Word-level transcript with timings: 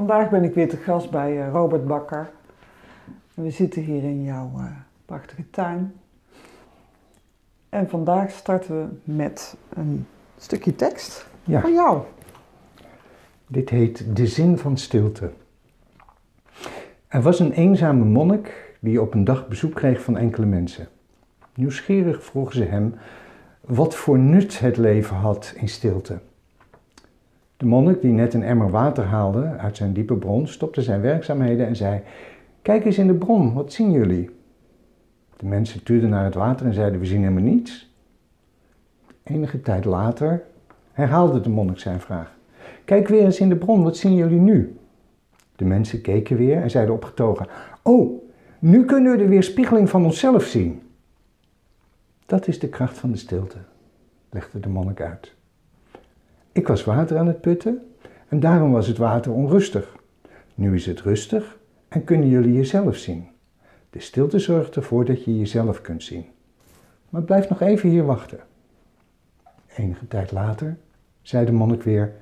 Vandaag 0.00 0.30
ben 0.30 0.44
ik 0.44 0.54
weer 0.54 0.68
te 0.68 0.76
gast 0.76 1.10
bij 1.10 1.40
eh, 1.40 1.50
Robert 1.52 1.86
Bakker. 1.86 2.30
We 3.34 3.50
zitten 3.50 3.82
hier 3.82 4.02
in 4.02 4.22
jouw 4.22 4.50
uh, 4.56 4.64
prachtige 5.04 5.50
tuin. 5.50 5.92
En 7.68 7.88
vandaag 7.88 8.30
starten 8.30 8.76
we 8.80 9.12
met 9.12 9.56
een 9.68 10.06
stukje 10.38 10.76
tekst 10.76 11.26
Ja. 11.44 11.60
van 11.60 11.72
jou. 11.72 12.02
Dit 13.46 13.70
heet 13.70 14.16
De 14.16 14.26
Zin 14.26 14.58
van 14.58 14.76
Stilte. 14.76 15.30
Er 17.08 17.22
was 17.22 17.40
een 17.40 17.52
eenzame 17.52 18.04
monnik 18.04 18.76
die 18.78 19.00
op 19.00 19.14
een 19.14 19.24
dag 19.24 19.48
bezoek 19.48 19.74
kreeg 19.74 20.02
van 20.02 20.16
enkele 20.16 20.46
mensen. 20.46 20.88
Nieuwsgierig 21.54 22.24
vroegen 22.24 22.54
ze 22.56 22.64
hem 22.64 22.94
wat 23.60 23.94
voor 23.94 24.18
nut 24.18 24.58
het 24.58 24.76
leven 24.76 25.16
had 25.16 25.52
in 25.56 25.68
stilte. 25.68 26.18
De 27.60 27.66
monnik, 27.66 28.00
die 28.00 28.12
net 28.12 28.34
een 28.34 28.42
emmer 28.42 28.70
water 28.70 29.04
haalde 29.04 29.56
uit 29.58 29.76
zijn 29.76 29.92
diepe 29.92 30.14
bron, 30.14 30.46
stopte 30.46 30.82
zijn 30.82 31.00
werkzaamheden 31.00 31.66
en 31.66 31.76
zei: 31.76 32.00
Kijk 32.62 32.84
eens 32.84 32.98
in 32.98 33.06
de 33.06 33.14
bron, 33.14 33.54
wat 33.54 33.72
zien 33.72 33.90
jullie? 33.90 34.30
De 35.36 35.46
mensen 35.46 35.82
tuurden 35.82 36.10
naar 36.10 36.24
het 36.24 36.34
water 36.34 36.66
en 36.66 36.74
zeiden: 36.74 37.00
We 37.00 37.06
zien 37.06 37.22
helemaal 37.22 37.42
niets. 37.42 37.94
Enige 39.22 39.60
tijd 39.60 39.84
later 39.84 40.42
herhaalde 40.92 41.40
de 41.40 41.48
monnik 41.48 41.78
zijn 41.78 42.00
vraag. 42.00 42.36
Kijk 42.84 43.08
weer 43.08 43.24
eens 43.24 43.40
in 43.40 43.48
de 43.48 43.56
bron, 43.56 43.82
wat 43.82 43.96
zien 43.96 44.14
jullie 44.14 44.40
nu? 44.40 44.78
De 45.56 45.64
mensen 45.64 46.00
keken 46.00 46.36
weer 46.36 46.62
en 46.62 46.70
zeiden 46.70 46.94
opgetogen: 46.94 47.46
Oh, 47.82 48.22
nu 48.58 48.84
kunnen 48.84 49.12
we 49.12 49.18
de 49.18 49.28
weerspiegeling 49.28 49.90
van 49.90 50.04
onszelf 50.04 50.44
zien. 50.44 50.82
Dat 52.26 52.48
is 52.48 52.58
de 52.58 52.68
kracht 52.68 52.98
van 52.98 53.10
de 53.10 53.18
stilte, 53.18 53.58
legde 54.30 54.60
de 54.60 54.68
monnik 54.68 55.00
uit. 55.00 55.38
Ik 56.60 56.68
was 56.68 56.84
water 56.84 57.18
aan 57.18 57.26
het 57.26 57.40
putten 57.40 57.82
en 58.28 58.40
daarom 58.40 58.72
was 58.72 58.86
het 58.86 58.96
water 58.96 59.32
onrustig. 59.32 59.96
Nu 60.54 60.74
is 60.74 60.86
het 60.86 61.00
rustig 61.00 61.58
en 61.88 62.04
kunnen 62.04 62.28
jullie 62.28 62.52
jezelf 62.52 62.96
zien. 62.96 63.28
De 63.90 64.00
stilte 64.00 64.38
zorgt 64.38 64.76
ervoor 64.76 65.04
dat 65.04 65.24
je 65.24 65.38
jezelf 65.38 65.80
kunt 65.80 66.02
zien. 66.02 66.24
Maar 67.08 67.22
blijf 67.22 67.48
nog 67.48 67.60
even 67.60 67.88
hier 67.88 68.04
wachten. 68.04 68.38
Enige 69.76 70.08
tijd 70.08 70.32
later 70.32 70.76
zei 71.22 71.44
de 71.44 71.52
monnik 71.52 71.82
weer: 71.82 72.12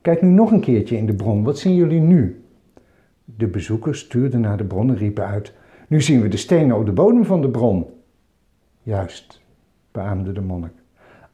Kijk 0.00 0.22
nu 0.22 0.28
nog 0.28 0.50
een 0.50 0.60
keertje 0.60 0.96
in 0.96 1.06
de 1.06 1.14
bron, 1.14 1.44
wat 1.44 1.58
zien 1.58 1.74
jullie 1.74 2.00
nu? 2.00 2.44
De 3.24 3.46
bezoekers 3.46 3.98
stuurden 3.98 4.40
naar 4.40 4.56
de 4.56 4.64
bron 4.64 4.88
en 4.88 4.96
riepen 4.96 5.26
uit: 5.26 5.52
Nu 5.88 6.00
zien 6.00 6.20
we 6.20 6.28
de 6.28 6.36
stenen 6.36 6.76
op 6.76 6.86
de 6.86 6.92
bodem 6.92 7.24
van 7.24 7.40
de 7.40 7.50
bron. 7.50 7.86
Juist, 8.82 9.40
beaamde 9.92 10.32
de 10.32 10.40
monnik. 10.40 10.79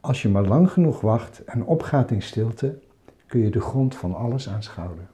Als 0.07 0.21
je 0.21 0.29
maar 0.29 0.45
lang 0.45 0.71
genoeg 0.71 1.01
wacht 1.01 1.43
en 1.43 1.65
opgaat 1.65 2.11
in 2.11 2.21
stilte, 2.21 2.79
kun 3.25 3.39
je 3.39 3.49
de 3.49 3.61
grond 3.61 3.95
van 3.95 4.15
alles 4.15 4.49
aanschouwen. 4.49 5.07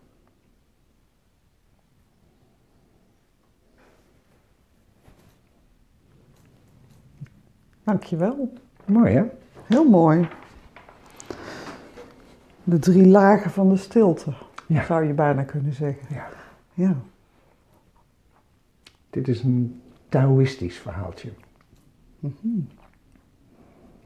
Dankjewel. 7.83 8.53
Mooi 8.85 9.13
hè? 9.13 9.23
Heel 9.65 9.89
mooi. 9.89 10.27
De 12.63 12.79
drie 12.79 13.07
lagen 13.07 13.51
van 13.51 13.69
de 13.69 13.77
stilte, 13.77 14.33
Ja. 14.67 14.83
zou 14.85 15.03
je 15.03 15.13
bijna 15.13 15.43
kunnen 15.43 15.73
zeggen. 15.73 16.15
Ja. 16.15 16.27
Ja. 16.73 16.95
Dit 19.09 19.27
is 19.27 19.43
een 19.43 19.81
Taoïstisch 20.09 20.77
verhaaltje. 20.77 21.33
Mhm. 22.19 22.59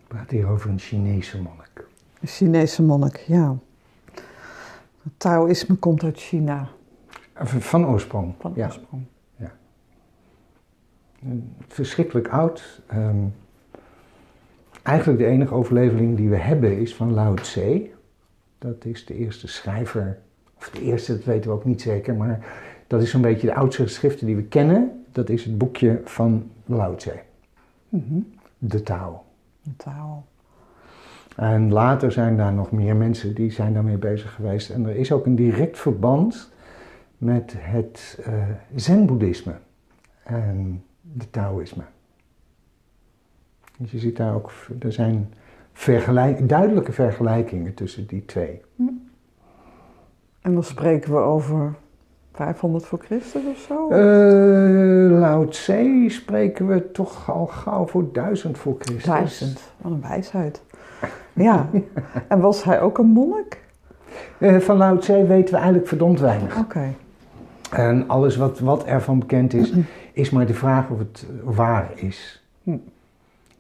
Praat 0.08 0.30
hier 0.32 0.48
over 0.48 0.70
een 0.70 0.80
Chinese 0.80 1.42
monnik. 1.42 1.86
Een 2.22 2.28
Chinese 2.28 2.84
monnik, 2.84 3.18
ja. 3.18 3.58
Het 5.04 5.12
Taoïsme 5.18 5.76
komt 5.76 6.04
uit 6.04 6.18
China, 6.20 6.68
Van 7.34 7.62
van 7.62 7.86
oorsprong. 7.88 8.34
van 8.40 8.52
ja. 8.56 8.66
oorsprong. 8.66 9.04
Verschrikkelijk 11.68 12.28
oud. 12.28 12.82
Ehm, 12.88 13.16
eigenlijk 14.84 15.20
de 15.20 15.26
enige 15.26 15.54
overlevering 15.54 16.18
die 16.18 16.30
we 16.30 16.36
hebben 16.38 16.78
is 16.80 16.96
van 16.96 17.14
Lao 17.14 17.34
Tse. 17.34 17.90
Dat 18.58 18.86
is 18.86 19.06
de 19.06 19.16
eerste 19.16 19.48
schrijver, 19.48 20.20
of 20.58 20.70
de 20.70 20.82
eerste, 20.82 21.14
dat 21.16 21.24
weten 21.24 21.50
we 21.50 21.56
ook 21.56 21.66
niet 21.66 21.82
zeker, 21.82 22.16
maar 22.16 22.46
dat 22.88 23.02
is 23.02 23.10
zo'n 23.10 23.22
beetje 23.22 23.48
de 23.48 23.54
oudste 23.56 23.82
geschriften 23.84 24.26
die 24.26 24.36
we 24.36 24.44
kennen. 24.44 25.06
Dat 25.12 25.30
is 25.30 25.46
het 25.46 25.58
boekje 25.58 26.02
van 26.04 26.52
Lao 26.66 26.96
Tse, 26.96 27.20
Mhm. 27.90 28.20
de 28.58 28.84
Tao. 28.84 29.24
Tao. 29.78 30.24
En 31.36 31.72
later 31.72 32.12
zijn 32.12 32.38
daar 32.38 32.54
nog 32.54 32.72
meer 32.72 32.96
mensen 32.96 33.36
die 33.36 33.52
zijn 33.52 33.74
daarmee 33.74 33.98
bezig 33.98 34.34
geweest. 34.34 34.70
En 34.70 34.86
er 34.86 34.96
is 34.96 35.12
ook 35.12 35.26
een 35.26 35.36
direct 35.36 35.80
verband 35.80 36.52
met 37.18 37.54
het 37.58 38.20
eh 38.26 38.34
zen-boeddhisme 38.76 39.54
en 40.24 40.84
het 41.18 41.32
taoïsme. 41.32 41.84
Dus 43.78 43.92
je 43.92 44.00
ziet 44.00 44.18
daar 44.18 44.34
ook, 44.36 44.52
er 44.80 44.94
zijn 44.94 45.34
vergelijk, 45.74 46.50
duidelijke 46.50 46.92
vergelijkingen 46.92 47.74
tussen 47.74 48.08
die 48.08 48.26
twee. 48.26 48.62
En 50.42 50.54
dan 50.54 50.64
spreken 50.64 51.12
we 51.12 51.20
over 51.20 51.76
500 52.38 52.86
voor 52.86 53.00
Christus 53.00 53.42
of 53.52 53.58
zo? 53.68 53.90
Eh 53.90 55.20
Lao 55.20 55.48
Tse 55.48 56.06
spreken 56.08 56.68
we 56.68 56.92
toch 56.92 57.32
al 57.32 57.46
gauw 57.46 57.88
voor 57.88 58.06
duizend 58.14 58.58
voor 58.58 58.76
Christus. 58.80 59.04
Duizend. 59.04 59.60
Wat 59.78 59.92
een 59.92 60.02
wijsheid. 60.02 60.62
Ja. 61.34 61.70
En 62.28 62.40
was 62.40 62.64
hij 62.64 62.82
ook 62.82 62.98
een 62.98 63.06
monnik? 63.06 63.64
Eh, 64.38 64.58
van 64.58 64.78
Lao 64.78 64.98
Tse 64.98 65.26
weten 65.26 65.50
we 65.54 65.56
eigenlijk 65.56 65.88
verdomd 65.88 66.20
weinig. 66.20 66.58
Oké. 66.60 66.94
En 67.72 68.08
alles 68.08 68.36
wat, 68.36 68.60
wat 68.60 68.84
ervan 68.84 69.20
bekend 69.20 69.54
is, 69.54 69.74
is 70.14 70.30
maar 70.30 70.46
de 70.46 70.54
vraag 70.54 70.90
of 70.90 70.98
het 71.00 71.26
waar 71.44 71.92
is. 71.96 72.44
Hm. 72.64 72.72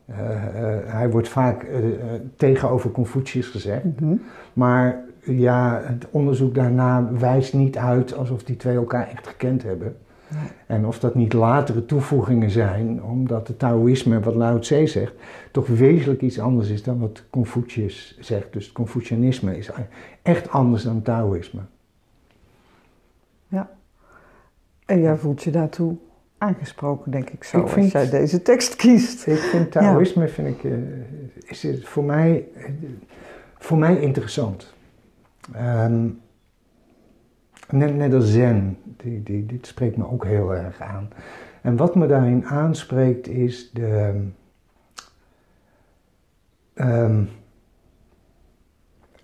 Eh, 0.05 0.17
eh, 0.33 0.77
hij 0.85 1.09
wordt 1.09 1.29
vaak 1.29 1.63
eh, 1.63 1.77
eh, 1.87 1.93
tegenover 2.35 2.91
Confucius 2.91 3.47
gezegd, 3.47 3.83
Mhm. 3.99 4.15
maar 4.53 5.03
ja, 5.27 5.81
het 5.83 6.05
onderzoek 6.11 6.55
daarna 6.55 7.11
wijst 7.11 7.53
niet 7.53 7.77
uit 7.77 8.13
alsof 8.15 8.43
die 8.43 8.55
twee 8.55 8.75
elkaar 8.75 9.09
echt 9.09 9.27
gekend 9.27 9.63
hebben. 9.63 9.97
Nee. 10.27 10.41
En 10.67 10.85
of 10.85 10.99
dat 10.99 11.15
niet 11.15 11.33
latere 11.33 11.85
toevoegingen 11.85 12.49
zijn, 12.49 13.03
omdat 13.03 13.47
het 13.47 13.59
Taoïsme, 13.59 14.19
wat 14.19 14.35
Lao 14.35 14.59
Tse 14.59 14.87
zegt, 14.87 15.13
toch 15.51 15.67
wezenlijk 15.67 16.21
iets 16.21 16.39
anders 16.39 16.69
is 16.69 16.83
dan 16.83 16.99
wat 16.99 17.23
Confucius 17.29 18.17
zegt. 18.19 18.53
Dus 18.53 18.63
het 18.65 18.73
Confucianisme 18.73 19.57
is 19.57 19.69
echt 20.21 20.49
anders 20.49 20.83
dan 20.83 21.01
Taoïsme. 21.01 21.61
En 24.85 25.01
jij 25.01 25.15
voelt 25.17 25.43
je 25.43 25.51
daartoe 25.51 25.95
aangesproken, 26.37 27.11
denk 27.11 27.29
ik 27.29 27.43
zo, 27.43 27.59
Ik 27.59 27.67
vind- 27.67 27.93
als 27.93 27.93
jij 28.09 28.19
deze 28.19 28.41
tekst 28.41 28.75
kiest. 28.75 29.27
Ik 29.27 29.37
vind 29.37 29.71
Taoïsme 29.71 30.27
vind 30.27 30.47
ik, 30.47 30.63
eh, 30.63 30.71
is 31.45 31.67
voor, 31.83 32.03
mij, 32.03 32.45
eh, 32.55 32.63
voor 33.57 33.77
mij 33.77 33.99
interessant. 33.99 34.73
Ehm, 35.53 36.09
net, 37.69 37.95
net 37.95 38.13
als 38.13 38.31
Zen, 38.31 38.77
die, 38.83 39.23
die, 39.23 39.45
dit 39.45 39.67
spreekt 39.67 39.97
me 39.97 40.09
ook 40.09 40.25
heel 40.25 40.55
erg 40.55 40.81
aan. 40.81 41.09
En 41.61 41.75
wat 41.75 41.95
me 41.95 42.07
daarin 42.07 42.45
aanspreekt 42.45 43.27
is 43.27 43.71
de. 43.71 44.23
ehm, 46.73 47.23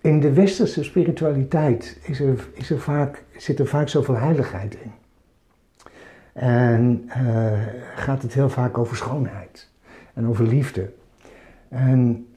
in 0.01 0.19
de 0.19 0.33
westerse 0.33 0.83
spiritualiteit 0.83 1.99
is 2.03 2.19
er, 2.19 2.47
is 2.53 2.69
er 2.69 2.79
vaak, 2.79 3.23
zit 3.37 3.59
er 3.59 3.67
vaak 3.67 3.87
zoveel 3.87 4.15
heiligheid 4.15 4.75
in. 4.75 4.91
En 6.33 7.03
eh, 7.07 7.61
gaat 7.95 8.21
het 8.21 8.33
heel 8.33 8.49
vaak 8.49 8.77
over 8.77 8.95
schoonheid 8.95 9.69
en 10.13 10.27
over 10.27 10.47
liefde. 10.47 10.93
En 11.69 12.27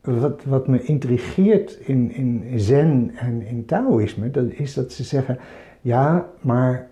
wat, 0.00 0.44
wat 0.44 0.68
me 0.68 0.82
intrigeert 0.82 1.78
in, 1.80 2.12
in 2.12 2.60
Zen 2.60 3.10
en 3.14 3.42
in 3.42 3.64
Taoïsme, 3.64 4.30
dat 4.30 4.50
is 4.50 4.74
dat 4.74 4.92
ze 4.92 5.02
zeggen: 5.04 5.38
ja, 5.80 6.28
maar 6.40 6.90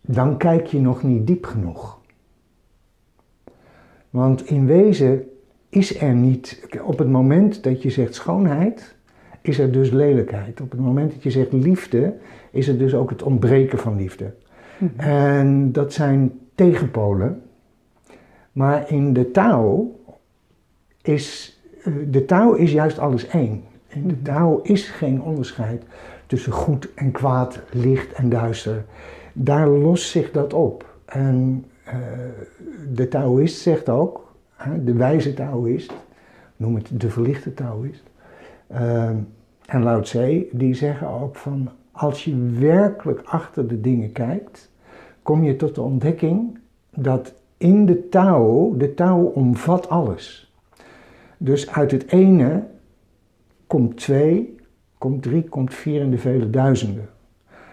dan 0.00 0.36
kijk 0.36 0.66
je 0.66 0.80
nog 0.80 1.02
niet 1.02 1.26
diep 1.26 1.44
genoeg. 1.44 1.98
Want 4.10 4.46
in 4.46 4.66
wezen 4.66 5.24
is 5.68 6.00
er 6.00 6.14
niet, 6.14 6.66
op 6.82 6.98
het 6.98 7.08
moment 7.08 7.62
dat 7.62 7.82
je 7.82 7.90
zegt 7.90 8.14
schoonheid, 8.14 8.94
is 9.40 9.58
er 9.58 9.72
dus 9.72 9.90
lelijkheid. 9.90 10.60
Op 10.60 10.70
het 10.70 10.80
moment 10.80 11.12
dat 11.12 11.22
je 11.22 11.30
zegt 11.30 11.52
liefde, 11.52 12.14
is 12.50 12.68
er 12.68 12.78
dus 12.78 12.94
ook 12.94 13.10
het 13.10 13.22
ontbreken 13.22 13.78
van 13.78 13.96
liefde. 13.96 14.34
Mhm. 14.78 15.00
En 15.00 15.72
dat 15.72 15.92
zijn 15.92 16.38
tegenpolen. 16.54 17.42
Maar 18.52 18.90
in 18.90 19.12
de 19.12 19.30
Tao 19.30 19.98
is, 21.02 21.59
de 22.10 22.24
Tao 22.24 22.52
is 22.52 22.72
juist 22.72 22.98
alles 22.98 23.26
één. 23.26 23.62
De 24.04 24.22
Tao 24.22 24.60
is 24.62 24.88
geen 24.88 25.22
onderscheid 25.22 25.82
tussen 26.30 26.52
goed 26.52 26.88
en 26.94 27.10
kwaad, 27.10 27.60
licht 27.70 28.12
en 28.12 28.28
duister. 28.28 28.84
Daar 29.32 29.68
lost 29.68 30.10
zich 30.10 30.30
dat 30.30 30.52
op. 30.52 30.94
En 31.04 31.64
eh, 31.84 31.96
de 32.92 33.08
Taoïst 33.08 33.60
zegt 33.60 33.88
ook, 33.88 34.34
de 34.84 34.92
wijze 34.92 35.34
Taoïst, 35.34 35.92
noem 36.56 36.74
het 36.74 36.88
de 36.92 37.10
verlichte 37.10 37.54
Taoïst, 37.54 38.02
eh, 38.66 39.08
en 39.66 39.82
Lao 39.82 40.00
Tse, 40.00 40.46
die 40.52 40.74
zeggen 40.74 41.08
ook 41.08 41.36
van 41.36 41.68
als 41.90 42.24
je 42.24 42.36
werkelijk 42.58 43.20
achter 43.24 43.66
de 43.66 43.80
dingen 43.80 44.12
kijkt, 44.12 44.70
kom 45.22 45.44
je 45.44 45.56
tot 45.56 45.74
de 45.74 45.82
ontdekking 45.82 46.58
dat 46.94 47.34
in 47.56 47.86
de 47.86 48.08
Tao, 48.08 48.74
de 48.76 48.94
Tao 48.94 49.22
omvat 49.22 49.88
alles. 49.88 50.49
Dus 51.42 51.70
uit 51.70 51.90
het 51.90 52.06
ene 52.06 52.66
komt 53.66 53.96
twee, 53.96 54.56
komt 54.98 55.22
drie, 55.22 55.48
komt 55.48 55.74
vier 55.74 56.00
en 56.00 56.10
de 56.10 56.18
vele 56.18 56.50
duizenden. 56.50 57.08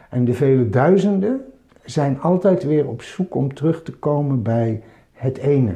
En 0.09 0.25
de 0.25 0.33
vele 0.33 0.69
duizenden 0.69 1.45
zijn 1.85 2.21
altijd 2.21 2.63
weer 2.63 2.87
op 2.87 3.01
zoek 3.01 3.35
om 3.35 3.53
terug 3.53 3.83
te 3.83 3.91
komen 3.91 4.43
bij 4.43 4.83
het 5.11 5.37
ene, 5.37 5.75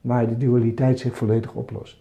waar 0.00 0.28
de 0.28 0.36
dualiteit 0.36 0.98
zich 0.98 1.16
volledig 1.16 1.54
oplost. 1.54 1.98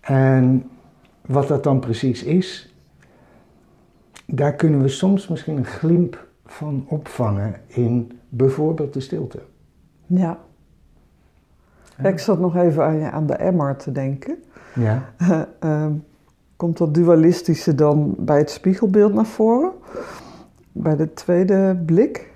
En 0.00 0.70
wat 1.26 1.48
dat 1.48 1.64
dan 1.64 1.80
precies 1.80 2.22
is, 2.22 2.74
daar 4.26 4.54
kunnen 4.54 4.82
we 4.82 4.88
soms 4.88 5.28
misschien 5.28 5.56
een 5.56 5.64
glimp 5.64 6.28
van 6.44 6.84
opvangen 6.88 7.60
in 7.66 8.18
bijvoorbeeld 8.28 8.92
de 8.92 9.00
stilte. 9.00 9.42
Ja. 10.06 10.46
Ik 12.02 12.18
zat 12.18 12.38
nog 12.38 12.56
even 12.56 12.84
aan, 12.84 13.02
aan 13.02 13.26
de 13.26 13.34
emmer 13.34 13.76
te 13.76 13.92
denken. 13.92 14.36
Ja. 14.74 15.08
Ehm, 15.58 15.92
komt 16.56 16.78
dat 16.78 16.94
dualistische 16.94 17.74
dan 17.74 18.14
bij 18.18 18.38
het 18.38 18.50
spiegelbeeld 18.50 19.14
naar 19.14 19.26
voren? 19.26 19.70
Bij 20.72 20.96
de 20.96 21.12
tweede 21.12 21.82
blik? 21.86 22.26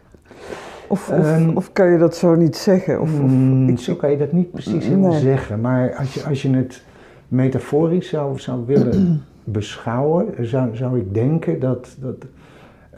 Of, 0.87 1.09
of, 1.09 1.19
ehm, 1.19 1.51
of 1.57 1.73
kan 1.73 1.91
je 1.91 1.99
dat 1.99 2.17
zo 2.17 2.35
niet 2.35 2.57
zeggen? 2.57 3.01
Of, 3.01 3.13
of 3.13 3.31
mm, 3.31 3.77
Zo 3.77 3.95
kan 3.95 4.11
je 4.11 4.17
dat 4.17 4.33
niet 4.33 4.51
precies 4.51 4.85
helemaal 4.85 5.13
zeggen. 5.13 5.61
Maar 5.61 5.95
als 5.95 6.15
je, 6.15 6.25
als 6.25 6.43
je 6.43 6.51
het 6.51 6.83
metaforisch 7.29 8.09
zou, 8.09 8.39
zou 8.39 8.67
willen 8.67 9.23
beschouwen, 9.45 10.27
zou, 10.41 10.77
zou 10.77 10.99
ik 10.99 11.15
denken 11.15 11.61
dat, 11.61 11.97
dat 12.01 12.17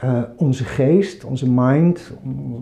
uh, 0.03 0.21
onze 0.35 0.63
geest, 0.63 1.23
onze 1.23 1.51
mind, 1.51 2.13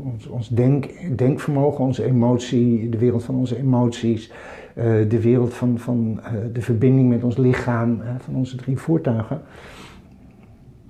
ons, 0.04 0.28
ons 0.28 0.50
denk, 0.50 0.90
denkvermogen, 1.18 1.86
onze 1.86 2.04
emotie, 2.04 2.90
de 2.90 2.98
wereld 2.98 3.24
van 3.24 3.36
onze 3.36 3.58
emoties, 3.58 4.32
uh, 4.76 4.84
de 5.10 5.22
wereld 5.22 5.54
van, 5.54 5.80
van 5.80 6.20
uh, 6.20 6.32
de 6.54 6.62
verbinding 6.62 7.10
met 7.10 7.24
ons 7.24 7.38
lichaam, 7.38 8.02
van 8.20 8.36
onze 8.36 8.56
drie 8.56 8.78
voertuigen, 8.78 9.42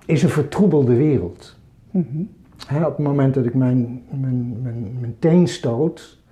is 0.05 0.23
een 0.23 0.29
vertroebelde 0.29 0.95
wereld. 0.95 1.59
Mm 1.91 2.07
-hmm. 2.11 2.85
op 2.85 2.97
het 2.97 3.05
moment 3.05 3.33
dat 3.33 3.45
ik 3.45 3.53
mijn, 3.53 4.01
mijn, 4.09 4.61
mijn, 4.61 4.97
mijn 4.99 5.15
teen 5.19 5.47
stoot, 5.47 6.22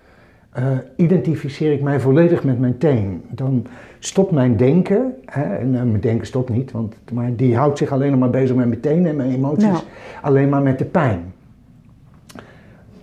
uh, 0.57 0.65
identificeer 0.95 1.71
ik 1.71 1.81
mij 1.81 1.99
volledig 1.99 2.43
met 2.43 2.59
mijn 2.59 2.77
teen. 2.77 3.21
Dan 3.29 3.65
stopt 3.99 4.31
mijn 4.31 4.57
denken, 4.57 5.13
hè, 5.25 5.55
en 5.55 5.73
uh, 5.73 5.81
mijn 5.81 5.99
denken 5.99 6.27
stopt 6.27 6.49
niet, 6.49 6.71
want, 6.71 6.95
maar 7.13 7.35
die 7.35 7.55
houdt 7.55 7.77
zich 7.77 7.91
alleen 7.91 8.17
maar 8.17 8.29
bezig 8.29 8.55
met 8.55 8.67
mijn 8.67 8.79
teen 8.79 9.05
en 9.05 9.15
mijn 9.15 9.31
emoties, 9.31 9.85
alleen 10.21 10.49
maar 10.49 10.61
met 10.61 10.77
de 10.77 10.85
pijn. 10.85 11.33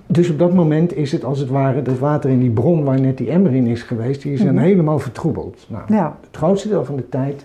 Dus 0.07 0.31
op 0.31 0.39
dat 0.39 0.55
moment 0.55 0.97
is 0.97 1.13
het 1.13 1.25
als 1.25 1.39
het 1.39 1.49
ware 1.49 1.83
dat 1.83 1.99
water 1.99 2.31
in 2.31 2.41
die 2.41 2.51
bron 2.51 2.85
waar 2.85 3.01
net 3.01 3.17
die 3.19 3.31
emmer 3.31 3.55
in 3.55 3.67
is 3.67 3.83
geweest, 3.83 4.23
die 4.23 4.33
is 4.33 4.45
dan 4.45 4.55
mhm. 4.55 4.65
helemaal 4.65 4.99
vertroebeld. 4.99 5.67
Nou, 5.69 5.83
ja. 5.89 6.19
Het 6.27 6.37
grootste 6.37 6.69
deel 6.69 6.85
van 6.85 6.97
de 6.97 7.09
tijd 7.09 7.45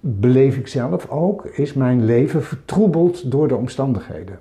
beleef 0.00 0.56
ik 0.56 0.66
zelf 0.66 1.10
ook, 1.10 1.44
is 1.44 1.72
mijn 1.72 2.04
leven 2.04 2.42
vertroebeld 2.42 3.30
door 3.30 3.48
de 3.48 3.56
omstandigheden. 3.56 4.38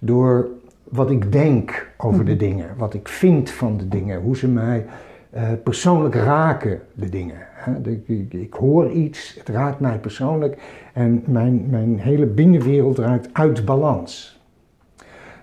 Door 0.00 0.48
wat 0.90 1.10
ik 1.10 1.32
denk 1.32 1.90
over 1.96 2.24
de 2.24 2.30
mhm. 2.30 2.40
dingen, 2.40 2.76
wat 2.76 2.94
ik 2.94 3.08
vind 3.08 3.50
van 3.50 3.76
de 3.76 3.88
dingen, 3.88 4.20
hoe 4.20 4.36
ze 4.36 4.48
mij 4.48 4.86
uh, 5.34 5.48
persoonlijk 5.64 6.14
raken, 6.14 6.80
de 6.94 7.08
dingen. 7.08 7.48
Ik, 7.82 8.08
ik, 8.08 8.32
ik, 8.32 8.52
hoor 8.54 8.90
iets, 8.90 9.34
het 9.38 9.48
raakt 9.48 9.80
mij 9.80 9.98
persoonlijk 9.98 10.62
en 10.92 11.22
mijn, 11.26 11.66
mijn 11.70 11.98
hele 11.98 12.26
binnenwereld 12.26 12.98
raakt 12.98 13.28
uit 13.32 13.64
balans. 13.64 14.40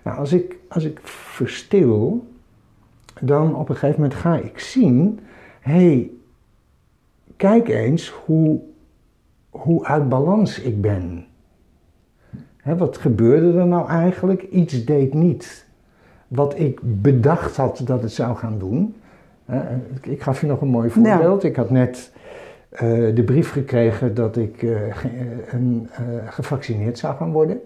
Nou, 0.04 0.18
als 0.18 0.34
ik, 0.34 0.56
als 0.70 0.84
ik 0.84 1.00
verstil, 1.04 2.28
dan 3.22 3.56
op 3.56 3.70
een 3.70 3.76
gegeven 3.76 4.02
moment 4.02 4.20
ga 4.20 4.38
ik 4.38 4.60
zien, 4.60 5.20
hé, 5.60 5.74
hey, 5.74 6.10
kijk 7.36 7.68
eens 7.68 8.10
hoe, 8.10 8.60
hoe 9.50 9.86
uit 9.86 10.10
balans 10.10 10.60
ik 10.60 10.82
ben 10.82 11.27
wat 12.76 12.98
gebeurde 12.98 13.60
er 13.60 13.68
nou 13.68 13.90
eigenlijk? 13.90 14.42
Iets 14.42 14.86
deed 14.86 15.14
niet 15.14 15.66
wat 16.28 16.60
ik 16.60 16.80
bedacht 16.84 17.56
had 17.56 17.82
dat 17.86 18.02
het 18.02 18.12
zou 18.12 18.36
gaan 18.36 18.60
doen. 18.60 18.96
ik 20.02 20.22
gaf 20.22 20.42
je 20.42 20.48
nog 20.48 20.62
een 20.62 20.68
mooi 20.68 20.90
voorbeeld. 20.90 21.44
Ik 21.44 21.56
had 21.56 21.70
net 21.70 22.12
uh, 22.74 22.80
de 23.16 23.24
brief 23.26 23.52
gekregen 23.52 24.14
dat 24.14 24.38
ik 24.38 24.62
uh, 24.62 24.72
een, 25.52 25.90
uh, 25.92 25.98
gevaccineerd 26.26 26.98
zou 26.98 27.16
gaan 27.16 27.32
worden. 27.32 27.62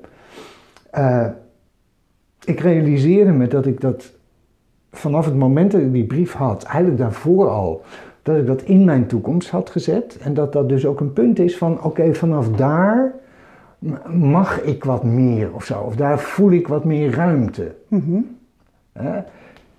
ik 2.46 2.60
realiseerde 2.60 3.32
me 3.32 3.48
dat 3.48 3.66
ik 3.66 3.82
dat 3.82 4.12
vanaf 4.92 5.26
het 5.26 5.36
moment 5.36 5.72
dat 5.72 5.82
ik 5.82 5.92
die 5.92 6.06
brief 6.06 6.34
had, 6.34 6.64
eigenlijk 6.64 6.98
daarvoor 6.98 7.50
al, 7.50 7.82
dat 8.24 8.38
ik 8.38 8.46
dat 8.46 8.62
in 8.62 8.86
mijn 8.86 9.08
toekomst 9.08 9.50
had 9.50 9.70
gezet. 9.70 10.18
En 10.22 10.34
dat 10.34 10.54
dat 10.54 10.70
dus 10.70 10.86
ook 10.86 11.00
een 11.00 11.14
punt 11.14 11.40
is 11.40 11.58
van: 11.58 11.84
oké, 11.84 12.14
vanaf 12.14 12.50
daar 12.50 13.14
mag 14.14 14.62
ik 14.62 14.84
wat 14.84 15.04
meer 15.04 15.54
of 15.54 15.66
zo? 15.66 15.80
Of 15.80 15.96
daar 15.96 16.20
voel 16.20 16.52
ik 16.52 16.68
wat 16.68 16.86
meer 16.86 17.12
ruimte. 17.12 17.76
Mhm. 17.88 18.20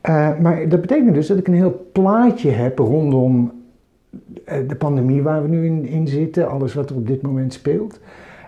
Eh, 0.01 0.39
maar 0.39 0.69
dat 0.69 0.81
betekent 0.81 1.15
dus 1.15 1.27
dat 1.27 1.39
ik 1.39 1.49
een 1.49 1.55
heel 1.55 1.89
plaatje 1.93 2.51
heb 2.51 2.79
rondom 2.79 3.53
eh, 4.45 4.69
de 4.69 4.75
pandemie 4.75 5.23
waar 5.23 5.43
we 5.43 5.49
nu 5.49 5.67
in, 5.67 5.87
in, 5.87 6.09
zitten, 6.09 6.49
alles 6.49 6.75
wat 6.75 6.91
er 6.91 6.97
op 6.97 7.07
dit 7.07 7.23
moment 7.23 7.53
speelt. 7.53 8.01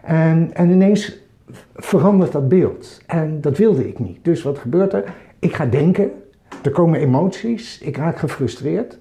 En, 0.02 0.50
en 0.54 0.70
ineens 0.70 1.18
verandert 1.74 2.32
dat 2.32 2.48
beeld. 2.48 3.00
En 3.06 3.40
dat 3.40 3.58
wilde 3.58 3.88
ik 3.88 3.98
niet. 3.98 4.18
Dus 4.22 4.42
wat 4.42 4.58
gebeurt 4.58 4.92
er? 4.92 5.14
Ik 5.38 5.54
ga 5.54 5.66
denken, 5.66 6.10
er 6.62 6.70
komen 6.70 7.00
emoties, 7.00 7.78
ik 7.78 7.96
raak 7.96 8.18
gefrustreerd. 8.18 8.98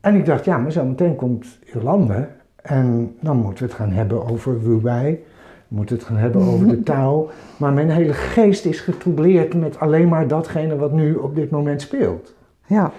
En 0.00 0.14
ik 0.14 0.26
dacht, 0.26 0.44
ja, 0.44 0.58
maar 0.58 0.72
zo 0.72 0.84
meteen 0.84 1.16
komt 1.16 1.58
Jolande 1.72 2.28
en 2.68 3.14
dan 3.20 3.36
moeten 3.36 3.64
we 3.64 3.70
het 3.70 3.80
gaan 3.80 3.92
hebben 3.92 4.26
over. 4.26 4.62
We 4.62 5.18
moeten 5.68 5.96
het 5.96 6.04
gaan 6.04 6.16
hebben 6.16 6.42
over 6.42 6.68
de 6.68 6.82
taal. 6.82 7.30
Maar 7.56 7.72
mijn 7.72 7.90
hele 7.90 8.12
geest 8.12 8.64
is 8.64 8.80
getroubleerd 8.80 9.54
met 9.54 9.80
alleen 9.80 10.08
maar 10.08 10.28
datgene 10.28 10.76
wat 10.76 10.92
nu 10.92 11.14
op 11.14 11.34
dit 11.34 11.50
moment 11.50 11.80
speelt. 11.80 12.34
Ja. 12.66 12.92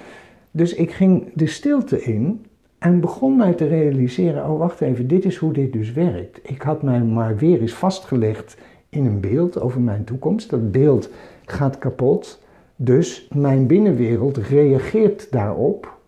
Dus 0.52 0.74
ik 0.74 0.92
ging 0.92 1.32
de 1.34 1.48
stilte 1.48 2.02
in 2.02 2.46
en 2.78 3.00
begon 3.00 3.38
mij 3.38 3.54
te 3.54 3.68
realiseren: 3.68 4.50
oh, 4.50 4.58
wacht 4.58 4.82
even, 4.82 5.08
dit 5.08 5.26
is 5.26 5.36
hoe 5.36 5.54
dit 5.54 5.74
dus 5.74 5.92
werkt. 5.92 6.40
Ik 6.44 6.62
had 6.62 6.82
mij 6.82 7.02
maar 7.02 7.38
weer 7.38 7.62
eens 7.62 7.74
vastgelegd 7.74 8.58
in 8.90 9.06
een 9.06 9.20
beeld 9.20 9.62
over 9.62 9.82
mijn 9.82 10.04
toekomst. 10.04 10.50
Dat 10.50 10.72
beeld 10.72 11.10
gaat 11.46 11.78
kapot. 11.78 12.44
Dus 12.76 13.28
mijn 13.34 13.68
binnenwereld 13.68 14.38
reageert 14.38 15.32
daarop 15.32 15.99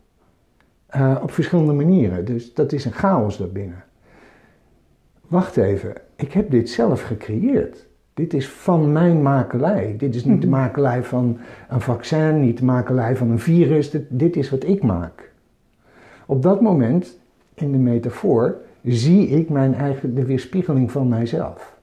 uh, 0.96 1.18
op 1.22 1.32
verschillende 1.32 1.74
manieren. 1.74 2.26
Dus 2.26 2.54
dat 2.54 2.72
is 2.72 2.86
een 2.86 2.92
chaos 2.92 3.38
daarbinnen. 3.38 3.84
Wacht 5.28 5.58
even, 5.58 5.94
ik 6.16 6.34
heb 6.34 6.52
dit 6.52 6.70
zelf 6.70 7.02
gecreëerd. 7.02 7.88
Dit 8.14 8.34
is 8.34 8.50
van 8.50 8.92
mijn 8.92 9.22
makelij. 9.22 9.96
Dit 9.98 10.16
is 10.16 10.26
niet 10.26 10.42
de 10.42 10.48
mhm. 10.48 10.58
makelij 10.58 11.04
van 11.04 11.38
een 11.70 11.82
vaccin, 11.82 12.40
niet 12.40 12.58
de 12.58 12.66
makelij 12.66 13.16
van 13.16 13.30
een 13.30 13.40
virus. 13.40 13.90
Dit, 13.90 14.06
dit 14.10 14.36
is 14.36 14.50
wat 14.50 14.64
ik 14.64 14.84
maak. 14.84 15.32
Op 16.26 16.42
dat 16.42 16.62
moment, 16.62 17.20
in 17.54 17.72
de 17.72 17.78
metafoor, 17.78 18.56
zie 18.84 19.28
ik 19.28 19.50
mijn 19.50 19.74
eigen, 19.74 20.16
de 20.16 20.26
weerspiegeling 20.26 20.92
van 20.92 21.08
mijzelf. 21.08 21.80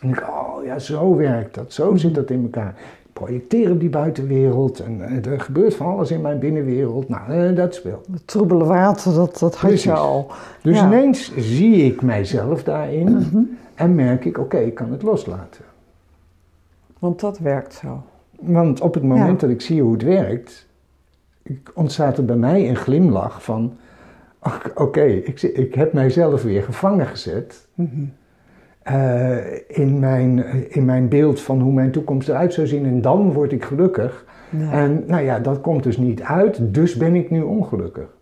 En 0.00 0.08
ik, 0.08 0.28
oh 0.28 0.64
ja, 0.64 0.78
zo 0.78 1.16
werkt 1.16 1.54
dat, 1.54 1.72
zo 1.72 1.96
zit 1.96 2.14
dat 2.14 2.30
in 2.30 2.42
elkaar 2.42 2.74
projecteer 3.12 3.70
op 3.70 3.80
die 3.80 3.88
buitenwereld 3.88 4.80
en, 4.80 5.24
er 5.24 5.40
gebeurt 5.40 5.74
van 5.74 5.86
alles 5.86 6.10
in 6.10 6.20
mijn 6.20 6.38
binnenwereld. 6.38 7.08
Nou, 7.08 7.32
eh, 7.32 7.56
dat 7.56 7.74
speelt. 7.74 8.06
Het 8.12 8.26
troebele 8.26 8.64
water, 8.64 9.14
dat, 9.14 9.38
dat 9.38 9.56
had 9.56 9.82
je 9.82 9.92
al. 9.92 10.30
Dus 10.62 10.80
ineens 10.80 11.36
zie 11.36 11.84
ik 11.84 12.02
mijzelf 12.02 12.62
daarin 12.62 13.12
mhm. 13.12 13.38
en 13.74 13.94
merk 13.94 14.24
ik, 14.24 14.38
oké, 14.38 14.58
ik 14.58 14.74
kan 14.74 14.92
het 14.92 15.02
loslaten. 15.02 15.64
Want 16.98 17.20
dat 17.20 17.38
werkt 17.38 17.74
zo. 17.74 18.02
Want 18.40 18.80
op 18.80 18.94
het 18.94 19.02
moment 19.02 19.40
dat 19.40 19.50
ik 19.50 19.60
zie 19.60 19.82
hoe 19.82 19.92
het 19.92 20.02
werkt, 20.02 20.66
ontstaat 21.74 22.18
er 22.18 22.24
bij 22.24 22.36
mij 22.36 22.68
een 22.68 22.76
glimlach 22.76 23.42
van, 23.42 23.76
oké, 24.74 25.04
ik, 25.04 25.42
ik 25.42 25.74
heb 25.74 25.92
mijzelf 25.92 26.42
weer 26.42 26.62
gevangen 26.62 27.06
gezet. 27.06 27.66
Mm 27.74 28.12
uh, 28.88 29.36
in, 29.68 29.98
mijn, 29.98 30.44
in 30.70 30.84
mijn 30.84 31.08
beeld 31.08 31.40
van 31.40 31.60
hoe 31.60 31.72
mijn 31.72 31.90
toekomst 31.90 32.28
eruit 32.28 32.54
zou 32.54 32.66
zien. 32.66 32.86
En 32.86 33.00
dan 33.00 33.32
word 33.32 33.52
ik 33.52 33.64
gelukkig. 33.64 34.24
En 34.70 35.04
nou 35.06 35.22
ja, 35.22 35.38
dat 35.38 35.60
komt 35.60 35.82
dus 35.82 35.96
niet 35.96 36.22
uit, 36.22 36.74
dus 36.74 36.96
ben 36.96 37.14
ik 37.14 37.30
nu 37.30 37.42
ongelukkig. 37.42 38.16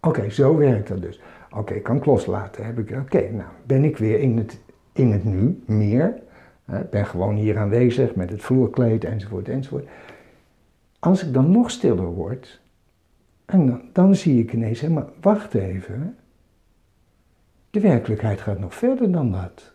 Oké, 0.00 0.30
zo 0.30 0.56
werkt 0.56 0.88
dat 0.88 1.02
dus. 1.02 1.20
Oké, 1.56 1.74
ik 1.74 1.82
kan 1.82 1.96
het 1.96 2.06
loslaten. 2.06 2.64
Heb 2.64 2.78
ik, 2.78 2.90
oké, 2.90 3.30
nou 3.30 3.48
ben 3.66 3.84
ik 3.84 3.96
weer 3.96 4.18
in 4.18 4.36
het, 4.36 4.60
in 4.92 5.12
het 5.12 5.24
nu 5.24 5.62
meer. 5.66 6.14
Ik 6.72 6.90
ben 6.90 7.06
gewoon 7.06 7.34
hier 7.34 7.58
aanwezig 7.58 8.14
met 8.14 8.30
het 8.30 8.42
vloerkleed 8.42 9.04
enzovoort 9.04 9.48
enzovoort. 9.48 9.88
Als 10.98 11.26
ik 11.26 11.32
dan 11.32 11.50
nog 11.50 11.70
stiller 11.70 12.04
word, 12.04 12.60
En 13.44 13.66
dan, 13.66 13.80
dan 13.92 14.14
zie 14.14 14.40
ik 14.42 14.52
ineens, 14.52 14.80
hè, 14.80 14.88
maar 14.88 15.06
wacht 15.20 15.54
even. 15.54 16.16
De 17.72 17.80
werkelijkheid 17.80 18.40
gaat 18.40 18.58
nog 18.58 18.74
verder 18.74 19.12
dan 19.12 19.32
dat. 19.32 19.72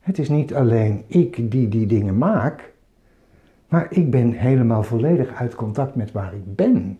Het 0.00 0.18
is 0.18 0.28
niet 0.28 0.54
alleen 0.54 1.04
ik 1.06 1.50
die 1.50 1.68
die 1.68 1.86
dingen 1.86 2.18
maak, 2.18 2.72
maar 3.68 3.86
ik 3.90 4.10
ben 4.10 4.32
helemaal 4.32 4.82
volledig 4.82 5.34
uit 5.34 5.54
contact 5.54 5.94
met 5.94 6.12
waar 6.12 6.34
ik 6.34 6.54
ben. 6.54 6.98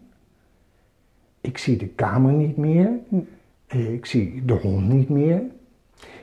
Ik 1.41 1.59
zie 1.59 1.77
de 1.77 1.87
kamer 1.87 2.33
niet 2.33 2.57
meer, 2.57 2.91
ik 3.67 4.07
zie 4.07 4.45
de 4.45 4.53
hond 4.53 4.89
niet 4.89 5.09
meer, 5.09 5.43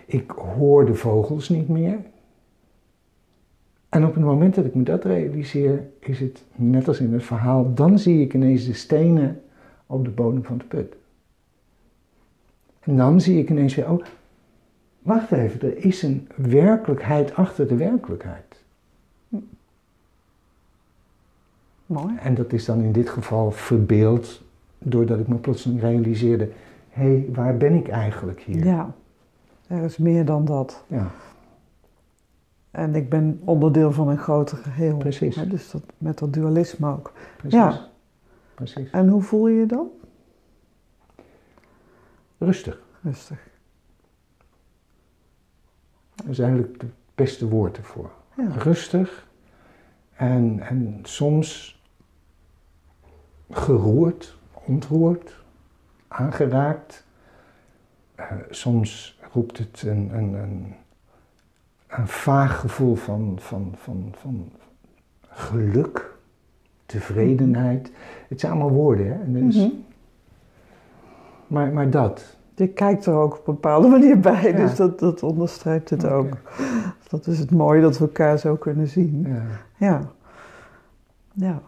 ik 0.06 0.30
hoor 0.30 0.86
de 0.86 0.96
vogels 0.96 1.50
niet 1.50 1.68
meer. 1.68 1.98
En 3.90 4.06
op 4.06 4.14
het 4.14 4.24
moment 4.24 4.56
dat 4.56 4.66
ik 4.66 4.76
me 4.76 4.84
dat 4.84 5.04
realiseer, 5.04 5.88
is 6.00 6.20
het 6.20 6.44
net 6.56 6.88
als 6.88 7.00
in 7.00 7.14
het 7.14 7.24
verhaal, 7.24 7.74
dan 7.74 8.00
zie 8.00 8.22
ik 8.22 8.34
ineens 8.34 8.66
de 8.66 8.74
stenen 8.74 9.42
op 9.86 10.06
de 10.06 10.12
bodem 10.12 10.44
van 10.44 10.58
de 10.58 10.66
put. 10.66 11.00
En 12.82 12.98
dan 12.98 13.22
zie 13.22 13.40
ik 13.40 13.50
ineens 13.50 13.76
weer, 13.76 13.92
oh, 13.92 14.04
wacht 15.02 15.32
even, 15.32 15.62
er 15.62 15.86
is 15.86 16.04
een 16.04 16.28
werkelijkheid 16.36 17.36
achter 17.36 17.68
de 17.68 17.76
werkelijkheid. 17.76 18.64
Mooi. 21.86 22.16
En 22.20 22.36
dat 22.36 22.54
is 22.54 22.66
dan 22.66 22.82
in 22.82 22.92
dit 22.92 23.10
geval 23.10 23.52
verbeeld 23.52 24.42
doordat 24.78 25.20
ik 25.20 25.28
me 25.28 25.36
plotseling 25.36 25.82
realiseerde, 25.82 26.50
hé, 26.90 27.04
hey, 27.04 27.30
waar 27.34 27.58
ben 27.58 27.74
ik 27.74 27.88
eigenlijk 27.88 28.42
hier? 28.42 28.66
Ja, 28.66 28.94
er 29.68 29.84
is 29.84 29.98
meer 29.98 30.26
dan 30.26 30.46
dat. 30.46 30.84
Ja, 30.88 31.12
En 32.72 32.96
ik 32.96 33.10
ben 33.10 33.42
onderdeel 33.44 33.92
van 33.92 34.08
een 34.08 34.18
groter 34.18 34.58
geheel. 34.58 34.98
Precies. 34.98 35.36
Hè, 35.36 35.48
dus 35.48 35.72
dat, 35.72 35.84
met 35.98 36.20
dat 36.20 36.34
dualisme 36.34 36.92
ook. 36.92 37.12
precies. 37.38 37.60
Ja. 37.60 37.88
Precies. 38.56 38.90
En 38.90 39.08
hoe 39.08 39.22
voel 39.22 39.48
je 39.48 39.60
je 39.60 39.66
dan? 39.66 39.88
Rustig. 42.42 42.82
Rustig. 43.04 43.40
Dat 46.16 46.28
is 46.28 46.40
eigenlijk 46.40 46.82
het 46.82 46.92
beste 47.16 47.48
woord 47.48 47.78
ervoor. 47.78 48.12
Ja. 48.38 48.48
Rustig 48.58 49.28
en, 50.14 50.60
en 50.60 51.00
soms 51.04 51.80
geroerd, 53.50 54.38
ontroerd, 54.66 55.44
aangeraakt. 56.08 57.06
Eh, 58.16 58.32
soms 58.50 59.20
roept 59.32 59.58
het 59.58 59.82
een, 59.82 60.18
een, 60.18 60.34
een, 60.34 60.76
een 61.88 62.08
vaag 62.08 62.60
gevoel 62.60 62.96
van, 62.96 63.36
van, 63.40 63.74
van, 63.78 64.14
van 64.18 64.52
geluk, 65.30 66.18
tevredenheid. 66.86 67.92
Het 68.28 68.40
zijn 68.40 68.52
allemaal 68.52 68.72
woorden, 68.72 69.06
hè? 69.06 69.14
En 69.24 69.34
dus- 69.34 69.56
Mhm. 69.56 69.70
Maar, 71.52 71.74
maar 71.74 71.90
dat. 71.90 72.38
Je 72.56 72.68
kijkt 72.68 73.06
er 73.06 73.14
ook 73.14 73.34
op 73.38 73.48
een 73.48 73.54
bepaalde 73.54 73.88
manier 73.98 74.20
bij, 74.20 74.52
Ja. 74.52 74.58
dus 74.58 74.76
dat, 74.76 75.00
dat 75.00 75.24
onderstreept 75.24 75.90
het 75.90 76.06
ook. 76.06 76.38
Dat 77.10 77.28
is 77.28 77.40
het 77.40 77.52
mooie 77.52 77.82
dat 77.82 77.98
we 77.98 78.06
elkaar 78.06 78.40
zo 78.40 78.56
kunnen 78.56 78.88
zien. 78.88 79.26
Ja. 79.28 79.44
Ja. 79.78 80.02
Ja. 81.34 81.62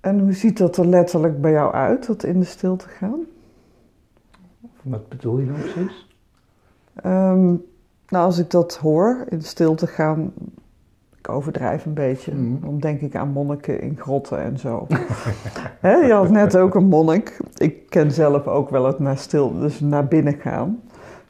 En 0.00 0.18
hoe 0.20 0.32
ziet 0.32 0.58
dat 0.58 0.76
er 0.76 0.86
letterlijk 0.86 1.40
bij 1.40 1.50
jou 1.52 1.72
uit, 1.72 2.06
dat 2.06 2.22
in 2.22 2.38
de 2.40 2.46
stilte 2.46 2.88
gaan? 2.88 3.20
Wat 4.82 5.08
bedoel 5.08 5.38
je 5.38 5.46
dan 5.46 5.54
precies? 5.54 6.06
Ehm, 6.94 7.46
nou, 8.08 8.24
als 8.24 8.38
ik 8.38 8.50
dat 8.50 8.76
hoor, 8.76 9.24
in 9.28 9.38
de 9.38 9.44
stilte 9.44 9.86
gaan, 9.86 10.32
ik 11.28 11.34
overdrijf 11.34 11.84
een 11.84 11.94
beetje. 11.94 12.34
Mhm. 12.34 12.60
Dan 12.60 12.78
denk 12.78 13.00
ik 13.00 13.16
aan 13.16 13.28
monniken 13.28 13.80
in 13.80 13.96
grotten 13.98 14.38
en 14.38 14.58
zo. 14.58 14.86
Je 15.82 16.12
had 16.12 16.30
net 16.30 16.56
ook 16.56 16.74
een 16.74 16.86
monnik. 16.86 17.40
Ik 17.56 17.88
ken 17.88 18.12
zelf 18.12 18.46
ook 18.46 18.70
wel 18.70 18.86
het 18.86 18.98
naar 18.98 19.18
stil, 19.18 19.58
dus 19.58 19.80
naar 19.80 20.06
binnen 20.06 20.34
gaan. 20.34 20.80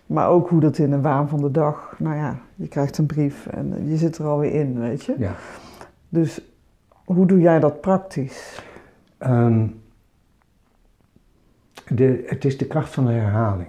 Maar 0.07 0.29
ook 0.29 0.49
hoe 0.49 0.61
dat 0.61 0.79
in 0.79 0.91
de 0.91 1.01
waan 1.01 1.29
van 1.29 1.41
de 1.41 1.51
dag, 1.51 1.95
nou 1.99 2.17
ja, 2.17 2.39
je 2.55 2.69
krijgt 2.69 2.99
een 2.99 3.07
brief 3.07 3.47
en 3.47 3.89
je 3.89 3.97
zit 3.97 4.19
er 4.19 4.25
alweer 4.25 4.53
in, 4.53 4.81
weet 4.81 5.05
je. 5.05 5.15
Ja. 5.19 5.35
Dus 6.09 6.41
hoe 7.05 7.27
doe 7.27 7.41
jij 7.41 7.61
dat 7.61 7.81
praktisch? 7.81 8.63
Ehm, 9.19 9.67
de, 11.89 12.25
het 12.27 12.45
is 12.45 12.59
de 12.59 12.67
kracht 12.67 12.91
van 12.91 13.07
de 13.07 13.13
herhaling. 13.13 13.69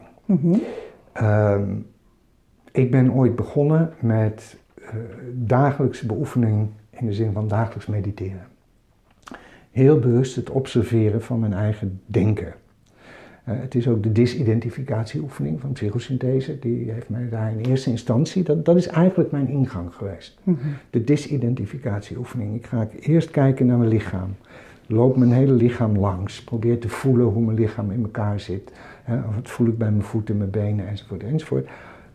Ehm, 1.14 1.76
ik 2.72 2.92
ben 2.92 3.14
ooit 3.14 3.36
begonnen 3.36 3.94
met 4.00 4.58
dagelijkse 5.34 6.06
beoefening 6.06 6.68
in 6.90 7.06
de 7.06 7.14
zin 7.14 7.32
van 7.32 7.48
dagelijks 7.48 7.86
mediteren. 7.86 8.48
Heel 9.72 10.00
bewust 10.00 10.36
het 10.36 10.50
observeren 10.50 11.22
van 11.22 11.40
mijn 11.40 11.54
eigen 11.54 12.02
denken. 12.06 12.54
Eh, 13.44 13.56
het 13.60 13.76
is 13.76 13.88
ook 13.88 14.04
de 14.04 14.12
disidentificatieoefening 14.12 15.60
van 15.62 15.72
psychosynthese. 15.72 16.60
Die 16.60 16.92
heeft 16.92 17.10
mij 17.10 17.30
daar 17.30 17.52
in 17.52 17.66
eerste 17.66 17.90
instantie, 17.90 18.44
dat, 18.44 18.66
dat 18.66 18.76
is 18.76 18.88
eigenlijk 18.88 19.32
mijn 19.32 19.48
ingang 19.48 19.94
geweest. 19.94 20.40
Mhm. 20.44 20.58
De 20.90 21.04
disidentificatieoefening. 21.04 22.56
Ik 22.56 22.66
ga 22.66 22.88
eerst 23.00 23.32
kijken 23.32 23.66
naar 23.66 23.78
mijn 23.78 23.90
lichaam. 23.90 24.36
Loop 24.86 25.18
mijn 25.18 25.32
hele 25.32 25.54
lichaam 25.54 25.98
langs. 25.98 26.44
Probeer 26.44 26.80
te 26.80 26.90
voelen 26.90 27.26
hoe 27.26 27.46
mijn 27.46 27.58
lichaam 27.58 27.92
in 27.92 28.04
elkaar 28.04 28.40
zit. 28.40 28.72
Of 29.08 29.36
wat 29.36 29.50
voel 29.50 29.68
ik 29.68 29.78
bij 29.78 29.92
mijn 29.92 30.04
voeten, 30.04 30.38
mijn 30.38 30.50
benen 30.50 30.88
enzovoort 30.88 31.24
enzovoort. 31.24 31.68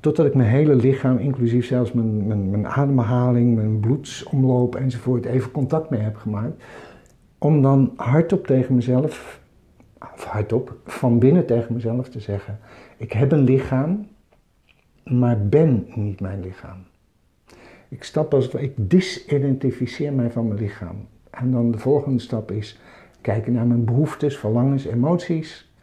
Totdat 0.04 0.26
ik 0.26 0.34
mijn 0.34 0.48
hele 0.48 0.74
lichaam, 0.74 1.18
inclusief 1.18 1.66
zelfs 1.66 1.92
mijn, 1.92 2.26
mijn, 2.26 2.50
mijn 2.50 2.66
ademhaling, 2.66 3.54
mijn 3.54 3.80
bloedsomloop 3.80 4.76
enzovoort, 4.76 5.24
even 5.24 5.50
contact 5.50 5.90
mee 5.90 6.00
heb 6.00 6.16
gemaakt. 6.16 6.62
Om 7.38 7.62
dan 7.62 7.92
hardop 7.96 8.46
tegen 8.46 8.74
mezelf, 8.74 9.40
of 10.14 10.24
hardop, 10.24 10.76
van 10.84 11.18
binnen 11.18 11.46
tegen 11.46 11.74
mezelf 11.74 12.08
te 12.08 12.20
zeggen: 12.20 12.58
Ik 12.96 13.12
heb 13.12 13.32
een 13.32 13.44
lichaam, 13.44 14.06
maar 15.04 15.46
ben 15.46 15.86
niet 15.94 16.20
mijn 16.20 16.40
lichaam. 16.40 16.78
Ik 17.88 18.04
stap 18.04 18.34
als 18.34 18.48
ik 18.48 18.72
disidentificeer 18.76 20.12
mij 20.12 20.30
van 20.30 20.48
mijn 20.48 20.60
lichaam. 20.60 21.06
En 21.30 21.50
dan 21.50 21.70
de 21.70 21.78
volgende 21.78 22.18
stap 22.18 22.50
is 22.50 22.80
kijken 23.20 23.52
naar 23.52 23.66
mijn 23.66 23.84
behoeftes, 23.84 24.38
verlangens, 24.38 24.84
emoties. 24.84 25.73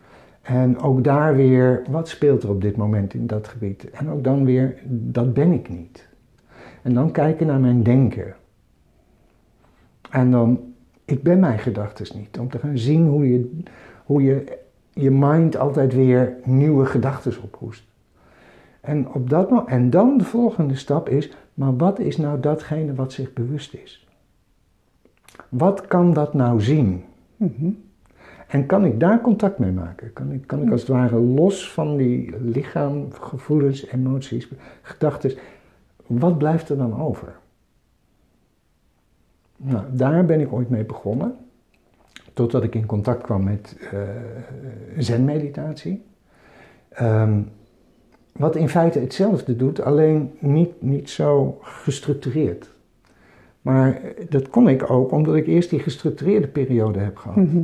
En 0.42 0.78
ook 0.80 1.04
daar 1.04 1.36
weer, 1.36 1.84
wat 1.90 2.08
speelt 2.10 2.44
er 2.44 2.50
op 2.50 2.62
dit 2.62 2.76
moment 2.76 3.14
in 3.14 3.28
dat 3.28 3.48
gebied? 3.48 3.90
En 3.90 4.10
ook 4.10 4.24
dan 4.24 4.46
weer, 4.46 4.82
dat 4.88 5.34
ben 5.34 5.52
ik 5.52 5.70
niet. 5.70 6.10
En 6.82 6.94
dan 6.94 7.12
kijken 7.12 7.48
naar 7.48 7.60
mijn 7.60 7.84
denken. 7.84 8.36
En 10.10 10.32
dan, 10.32 10.74
ik 11.06 11.24
ben 11.24 11.40
mijn 11.40 11.60
gedachten 11.60 12.18
niet. 12.18 12.40
Om 12.40 12.50
te 12.50 12.60
gaan 12.60 12.78
zien 12.78 13.08
hoe 13.08 13.32
je, 13.32 13.60
hoe 14.06 14.22
je 14.24 14.60
je 14.94 15.12
mind 15.12 15.58
altijd 15.58 15.94
weer 15.94 16.36
nieuwe 16.44 16.86
gedachten 16.86 17.34
ophoest. 17.44 17.84
En, 18.82 19.14
op 19.14 19.30
dat, 19.30 19.50
mo- 19.50 19.66
en 19.66 19.90
dan 19.90 20.18
de 20.18 20.24
volgende 20.24 20.76
stap 20.76 21.10
is, 21.10 21.32
maar 21.54 21.78
wat 21.78 22.00
is 22.00 22.18
nou 22.18 22.40
datgene 22.40 22.94
wat 22.94 23.14
zich 23.14 23.34
bewust 23.34 23.74
is? 23.74 24.08
Wat 25.50 25.88
kan 25.88 26.14
dat 26.14 26.34
nou 26.34 26.62
zien? 26.62 27.04
Mhm. 27.38 27.70
En 28.52 28.66
kan 28.66 28.86
ik 28.86 29.00
daar 29.00 29.22
contact 29.22 29.58
mee 29.58 29.72
maken? 29.72 30.14
Kan 30.14 30.32
ik, 30.32 30.48
kan 30.48 30.62
ik 30.62 30.72
als 30.72 30.82
het 30.82 30.90
ware 30.90 31.20
los 31.20 31.72
van 31.72 31.98
die 31.98 32.36
lichaam, 32.42 33.12
gevoelens, 33.12 33.88
emoties, 33.88 34.52
gedachten, 34.82 35.32
wat 36.06 36.38
blijft 36.38 36.70
er 36.70 36.78
dan 36.78 37.02
over? 37.02 37.36
Nou, 39.58 39.86
daar 39.92 40.26
ben 40.26 40.40
ik 40.40 40.54
ooit 40.54 40.70
mee 40.70 40.84
begonnen. 40.84 41.36
Totdat 42.34 42.64
ik 42.64 42.76
in 42.76 42.86
contact 42.86 43.22
kwam 43.22 43.44
met 43.44 43.78
eh 43.92 44.00
zenmeditatie. 44.98 46.04
Ehm, 46.90 47.42
wat 48.32 48.56
in 48.56 48.70
feite 48.70 49.00
hetzelfde 49.00 49.56
doet, 49.56 49.82
alleen 49.82 50.32
niet, 50.40 50.82
niet 50.82 51.10
zo 51.10 51.58
gestructureerd. 51.62 52.72
Maar 53.62 54.02
dat 54.30 54.50
kon 54.50 54.70
ik 54.70 54.90
ook 54.90 55.12
omdat 55.12 55.36
ik 55.36 55.48
eerst 55.48 55.70
die 55.70 55.80
gestructureerde 55.80 56.48
periode 56.48 57.00
heb 57.00 57.18
gehad. 57.18 57.36
Mhm. 57.38 57.64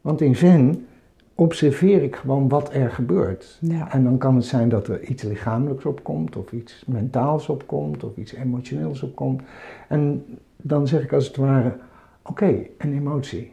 Want 0.00 0.20
in 0.20 0.36
Zen 0.36 0.86
observeer 1.34 2.02
ik 2.02 2.16
gewoon 2.16 2.48
wat 2.48 2.74
er 2.74 2.90
gebeurt. 2.90 3.58
Ja. 3.60 3.92
En 3.92 4.04
dan 4.04 4.18
kan 4.18 4.34
het 4.34 4.44
zijn 4.44 4.68
dat 4.68 4.88
er 4.88 5.04
iets 5.04 5.22
lichamelijks 5.22 5.84
opkomt, 5.84 6.36
of 6.36 6.52
iets 6.52 6.84
mentaals 6.86 7.48
opkomt, 7.48 8.04
of 8.04 8.16
iets 8.16 8.32
emotioneels 8.32 9.02
opkomt. 9.02 9.42
En 9.88 10.24
dan 10.56 10.86
zeg 10.86 11.02
ik 11.02 11.12
als 11.12 11.26
het 11.26 11.36
ware: 11.36 11.76
oké, 12.22 12.66
een 12.78 12.92
emotie. 12.92 13.52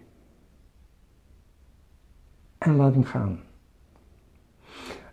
En 2.58 2.76
laat 2.76 2.94
hem 2.94 3.04
gaan. 3.04 3.40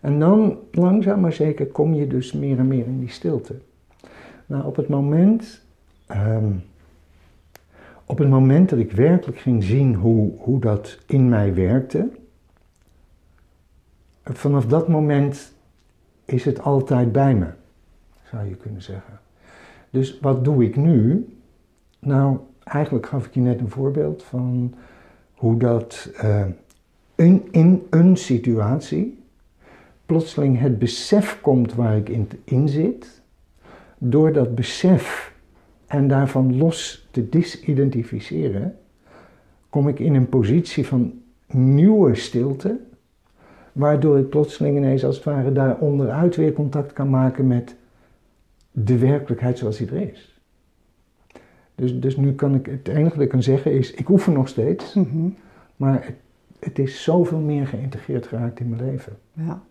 En 0.00 0.18
dan 0.18 0.58
langzaam 0.72 1.20
maar 1.20 1.32
zeker 1.32 1.66
kom 1.66 1.94
je 1.94 2.06
dus 2.06 2.32
meer 2.32 2.58
en 2.58 2.66
meer 2.66 2.86
in 2.86 2.98
die 2.98 3.10
stilte. 3.10 3.54
Nou, 4.46 4.64
op 4.64 4.76
het 4.76 4.88
moment. 4.88 5.62
ehm, 6.06 6.52
op 8.06 8.18
het 8.18 8.28
moment 8.28 8.68
dat 8.68 8.78
ik 8.78 8.92
werkelijk 8.92 9.38
ging 9.38 9.62
zien 9.62 9.94
hoe, 9.94 10.32
hoe 10.38 10.61
dat 10.61 10.99
in 11.06 11.28
mij 11.28 11.54
werkte, 11.54 12.08
vanaf 14.23 14.66
dat 14.66 14.88
moment 14.88 15.52
is 16.25 16.44
het 16.44 16.61
altijd 16.61 17.12
bij 17.12 17.34
me, 17.34 17.46
zou 18.30 18.49
je 18.49 18.54
kunnen 18.54 18.82
zeggen. 18.82 19.20
Dus 19.90 20.18
wat 20.20 20.44
doe 20.44 20.64
ik 20.64 20.76
nu? 20.76 21.28
Nou, 21.99 22.38
eigenlijk 22.64 23.06
gaf 23.06 23.26
ik 23.26 23.34
je 23.34 23.40
net 23.40 23.61
een 23.61 23.70
voorbeeld 23.70 24.23
van 24.23 24.75
hoe 25.34 25.56
dat 25.56 26.11
uh, 26.23 26.44
in, 27.14 27.49
in 27.50 27.87
een 27.90 28.16
situatie 28.16 29.23
plotseling 30.06 30.61
het 30.61 30.78
besef 30.78 31.40
komt 31.40 31.75
waar 31.75 31.96
ik 31.96 32.08
in, 32.08 32.28
in 32.44 32.68
zit. 32.68 33.23
Door 33.99 34.32
dat 34.32 34.54
besef 34.54 35.33
en 35.94 36.08
daarvan 36.08 36.56
los 36.56 37.08
te 37.10 37.28
disidentificeren, 37.28 38.78
kom 39.70 39.88
ik 39.88 39.98
in 39.98 40.14
een 40.14 40.28
positie 40.28 40.86
van 40.86 41.22
nieuwe 41.46 42.14
stilte, 42.14 42.80
waardoor 43.72 44.18
ik 44.18 44.28
plotseling 44.28 44.76
ineens 44.76 45.04
als 45.04 45.16
het 45.16 45.24
ware 45.24 45.52
daar 45.52 45.78
onderuit 45.78 46.36
weer 46.36 46.52
contact 46.52 46.92
kan 46.92 47.10
maken 47.10 47.46
met 47.46 47.76
de 48.70 48.98
werkelijkheid 48.98 49.58
zoals 49.58 49.76
die 49.76 49.90
er 49.90 50.10
is. 50.12 50.40
Dus, 51.74 52.00
dus 52.00 52.16
nu 52.16 52.34
kan 52.34 52.54
ik, 52.54 52.66
het 52.66 52.88
enige 52.88 53.14
dat 53.14 53.24
ik 53.24 53.28
kan 53.28 53.42
zeggen 53.42 53.72
is, 53.72 53.92
ik 53.92 54.08
oefen 54.08 54.32
nog 54.32 54.48
steeds, 54.48 54.94
Mhm. 54.94 55.28
maar 55.76 56.04
het, 56.04 56.16
het 56.58 56.78
is 56.78 57.02
zoveel 57.02 57.40
meer 57.40 57.66
geïntegreerd 57.66 58.26
geraakt 58.26 58.60
in 58.60 58.68
mijn 58.68 58.84
leven. 58.90 59.16
Ja. 59.32 59.62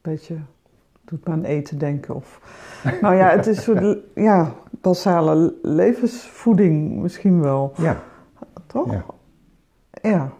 Beetje, 0.00 0.36
doet 1.04 1.26
me 1.26 1.32
aan 1.32 1.44
eten 1.44 1.78
denken. 1.78 2.14
Of, 2.14 2.40
nou 3.00 3.14
ja, 3.14 3.28
het 3.30 3.46
is 3.46 3.62
soort 3.62 4.01
ja, 4.14 4.54
basale 4.70 5.54
levensvoeding 5.62 7.02
misschien 7.02 7.40
wel, 7.40 7.72
Ja, 7.76 8.02
toch? 8.66 8.92
Ja. 8.92 9.04
Ja. 10.02 10.32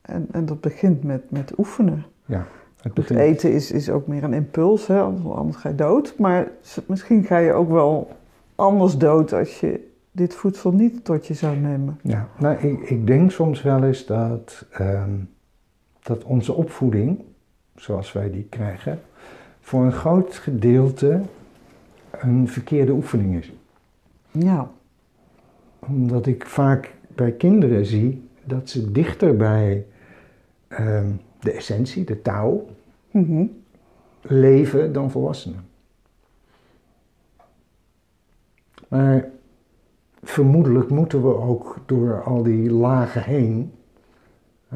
En, 0.00 0.26
en 0.30 0.46
dat 0.46 0.60
begint 0.60 1.02
met, 1.02 1.30
met 1.30 1.58
oefenen. 1.58 2.04
het 2.26 2.46
Het 2.82 2.94
begint, 2.94 3.18
eten 3.18 3.52
is, 3.52 3.70
is 3.70 3.90
ook 3.90 4.06
meer 4.06 4.24
een 4.24 4.32
impuls, 4.32 4.86
hè? 4.86 5.00
anders 5.00 5.56
ga 5.56 5.68
je 5.68 5.74
dood. 5.74 6.14
Maar 6.18 6.48
misschien 6.86 7.24
ga 7.24 7.38
je 7.38 7.52
ook 7.52 7.70
wel 7.70 8.10
anders 8.54 8.98
dood 8.98 9.32
als 9.32 9.60
je 9.60 9.88
dit 10.12 10.34
voedsel 10.34 10.72
niet 10.72 11.04
tot 11.04 11.26
je 11.26 11.34
zou 11.34 11.56
nemen. 11.56 11.98
ja, 12.02 12.28
nou, 12.38 12.56
ik, 12.56 12.80
ik 12.80 13.06
denk 13.06 13.30
soms 13.30 13.62
wel 13.62 13.84
eens 13.84 14.06
dat, 14.06 14.66
ehm, 14.70 15.10
dat 16.02 16.24
onze 16.24 16.52
opvoeding, 16.52 17.22
zoals 17.74 18.12
wij 18.12 18.30
die 18.30 18.46
krijgen, 18.50 19.00
voor 19.60 19.84
een 19.84 19.92
groot 19.92 20.34
gedeelte 20.34 21.20
een 22.10 22.48
verkeerde 22.48 22.92
oefening 22.92 23.36
is. 23.38 23.52
Ja, 24.30 24.70
Omdat 25.78 26.26
ik 26.26 26.46
vaak 26.46 26.94
bij 27.14 27.32
kinderen 27.32 27.86
zie 27.86 28.28
dat 28.44 28.68
ze 28.68 28.92
dichter 28.92 29.36
bij 29.36 29.86
ehm, 30.68 31.10
de 31.40 31.52
essentie, 31.52 32.04
de 32.04 32.22
touw, 32.22 32.66
Mhm. 33.10 33.46
leven 34.22 34.92
dan 34.92 35.10
volwassenen. 35.10 35.64
Maar 38.88 39.28
vermoedelijk 40.22 40.90
moeten 40.90 41.22
we 41.22 41.34
ook 41.34 41.76
door 41.86 42.22
al 42.22 42.42
die 42.42 42.70
lagen 42.70 43.22
heen. 43.22 43.72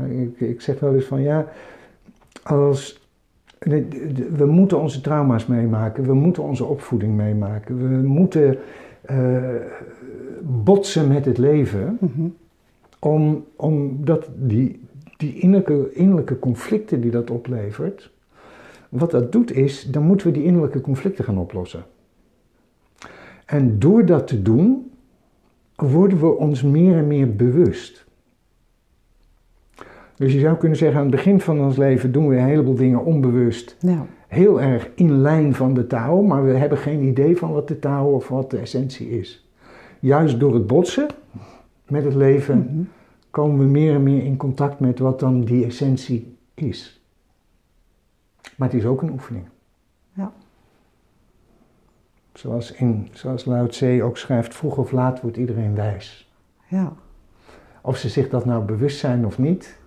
Ik, 0.09 0.41
ik 0.41 0.61
zeg 0.61 0.81
wel 0.81 0.95
eens 0.95 1.05
van 1.05 1.21
ja, 1.23 1.47
als. 2.43 3.03
We 4.37 4.47
moeten 4.47 4.80
onze 4.80 5.00
trauma's 5.00 5.47
meemaken, 5.47 6.04
we 6.04 6.14
moeten 6.14 6.42
onze 6.42 6.64
opvoeding 6.64 7.14
meemaken, 7.14 7.78
we 7.78 8.06
moeten 8.09 8.59
eh, 9.02 9.42
botsen 10.42 11.09
met 11.09 11.25
het 11.25 11.38
leven, 11.38 11.99
Mhm. 12.00 12.28
om, 12.99 13.44
omdat 13.56 14.28
die, 14.37 14.80
die 15.16 15.38
innerlijke, 15.38 15.92
innerlijke 15.92 16.38
conflicten 16.38 17.00
die 17.00 17.11
dat 17.11 17.30
oplevert, 17.30 18.12
wat 18.88 19.11
dat 19.11 19.33
doet 19.33 19.52
is, 19.52 19.85
dan 19.90 20.02
moeten 20.02 20.26
we 20.26 20.33
die 20.33 20.44
innerlijke 20.44 20.80
conflicten 20.80 21.25
gaan 21.25 21.38
oplossen. 21.38 21.85
En 23.47 23.78
door 23.78 24.06
dat 24.06 24.26
te 24.26 24.42
doen, 24.42 24.90
worden 25.76 26.21
we 26.21 26.36
ons 26.36 26.62
meer 26.62 26.97
en 26.97 27.06
meer 27.06 27.36
bewust. 27.36 28.04
Dus 30.17 30.33
je 30.33 30.41
zou 30.41 30.57
kunnen 30.57 30.79
zeggen, 30.79 30.97
aan 30.99 31.07
het 31.07 31.15
begin 31.15 31.41
van 31.41 31.61
ons 31.61 31.77
leven 31.77 32.13
doen 32.13 32.29
we 32.29 32.37
een 32.37 32.45
heleboel 32.45 32.75
dingen 32.75 33.05
onbewust, 33.05 33.77
ja. 33.81 34.07
heel 34.29 34.61
erg 34.61 34.91
in 34.95 35.21
lijn 35.21 35.55
van 35.55 35.75
de 35.75 35.87
taal, 35.87 36.23
maar 36.23 36.45
we 36.45 36.50
hebben 36.53 36.79
geen 36.79 37.03
idee 37.03 37.37
van 37.37 37.53
wat 37.53 37.69
de 37.69 37.79
taal 37.79 38.13
of 38.13 38.29
wat 38.29 38.50
de 38.50 38.59
essentie 38.59 39.11
is. 39.19 39.49
Juist 40.00 40.41
door 40.41 40.55
het 40.55 40.67
botsen 40.67 41.07
met 41.89 42.05
het 42.05 42.15
leven 42.15 42.59
Mhm. 42.59 42.83
komen 43.31 43.59
we 43.59 43.65
meer 43.65 43.95
en 43.95 44.03
meer 44.03 44.25
in 44.25 44.37
contact 44.37 44.81
met 44.81 44.99
wat 44.99 45.21
dan 45.21 45.41
die 45.45 45.65
essentie 45.65 46.37
is. 46.55 47.03
Maar 48.57 48.69
het 48.69 48.77
is 48.79 48.87
ook 48.87 49.03
een 49.03 49.11
oefening. 49.13 49.45
Ja. 50.13 50.33
Zoals, 52.33 52.73
in, 52.73 53.09
zoals 53.13 53.45
Lao 53.45 53.67
Tse 53.67 54.00
ook 54.03 54.17
schrijft, 54.17 54.55
vroeg 54.55 54.77
of 54.77 54.93
laat 54.93 55.21
wordt 55.21 55.37
iedereen 55.37 55.75
wijs. 55.75 56.31
ja. 56.69 56.93
Of 57.83 57.97
ze 57.97 58.09
zich 58.09 58.29
dat 58.29 58.45
nou 58.45 58.65
bewust 58.65 58.99
zijn 58.99 59.27
of 59.27 59.39
niet, 59.39 59.79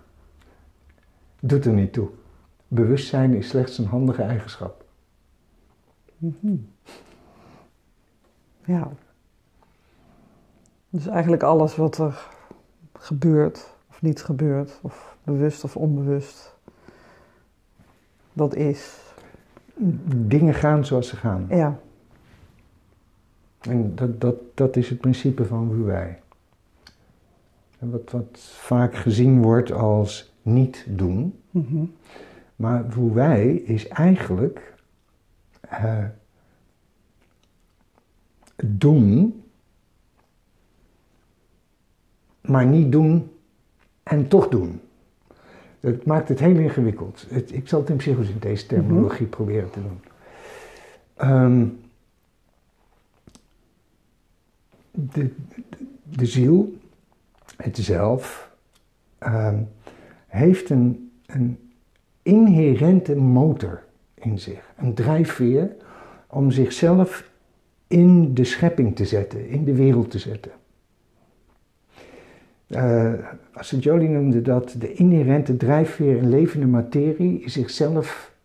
doet 1.40 1.66
er 1.66 1.74
niet 1.74 1.94
toe. 1.94 2.10
Bewustzijn 2.68 3.34
is 3.34 3.48
slechts 3.48 3.78
een 3.78 3.86
handige 3.86 4.22
eigenschap. 4.22 4.86
Mhm. 6.18 6.56
Ja. 8.66 8.92
Dus 10.90 11.08
eigenlijk 11.08 11.44
alles 11.44 11.76
wat 11.76 11.98
er 11.98 12.28
gebeurt 12.94 13.76
of 13.90 14.02
niet 14.02 14.24
gebeurt, 14.24 14.80
of 14.82 15.18
bewust 15.24 15.64
of 15.64 15.78
onbewust, 15.78 16.56
dat 18.34 18.56
is. 18.56 18.96
Dingen 20.16 20.54
gaan 20.54 20.86
zoals 20.86 21.08
ze 21.08 21.16
gaan. 21.16 21.46
Ja, 21.50 21.80
En 23.60 23.96
dat, 23.96 24.22
dat, 24.22 24.36
dat 24.54 24.76
is 24.76 24.90
het 24.90 25.00
principe 25.00 25.46
van 25.46 25.70
Wu 25.70 25.84
Wei. 25.84 26.16
En 27.80 27.92
wat, 27.92 28.12
wat 28.12 28.40
vaak 28.40 28.96
gezien 28.96 29.42
wordt 29.42 29.72
als 29.72 30.34
niet 30.48 30.86
doen. 30.88 31.40
Mhm. 31.52 31.86
Maar 32.56 32.90
Wu 32.90 33.14
Wei 33.14 33.58
is 33.58 33.88
eigenlijk 33.88 34.74
eh, 35.60 36.06
doen, 38.56 39.44
maar 42.42 42.66
niet 42.66 42.92
doen 42.92 43.32
en 44.04 44.28
toch 44.28 44.48
doen. 44.48 44.82
Dat 45.80 46.06
maakt 46.06 46.30
het 46.30 46.40
heel 46.40 46.58
ingewikkeld. 46.58 47.26
Het, 47.30 47.52
ik 47.52 47.68
zal 47.68 47.80
het 47.80 47.90
in 47.90 47.98
psychosynthese 47.98 48.66
terminologie 48.66 49.28
proberen 49.28 49.70
te 49.70 49.82
doen. 49.82 50.02
Ehm, 51.16 51.68
de, 54.92 55.34
de 56.04 56.26
ziel, 56.26 56.78
het 57.58 57.78
zelf, 57.78 58.52
ehm, 59.18 59.64
heeft 60.38 60.70
een, 60.70 61.12
een 61.26 61.58
inherente 62.22 63.16
motor 63.16 63.84
in 64.14 64.40
zich. 64.40 64.74
Een 64.78 64.94
drijfveer 64.94 65.76
om 66.28 66.52
zichzelf 66.52 67.30
in 67.88 68.34
de 68.34 68.44
schepping 68.44 68.96
te 68.96 69.06
zetten, 69.06 69.50
in 69.50 69.64
de 69.64 69.74
wereld 69.74 70.12
te 70.12 70.20
zetten. 70.20 70.52
Uh, 72.68 73.14
Jolie 73.80 74.10
noemde 74.10 74.42
dat 74.42 74.76
de 74.78 74.94
inherente 74.94 75.58
drijfveer 75.58 76.18
in 76.18 76.30
levende 76.30 76.68
materie 76.68 77.50
zichzelf 77.50 78.36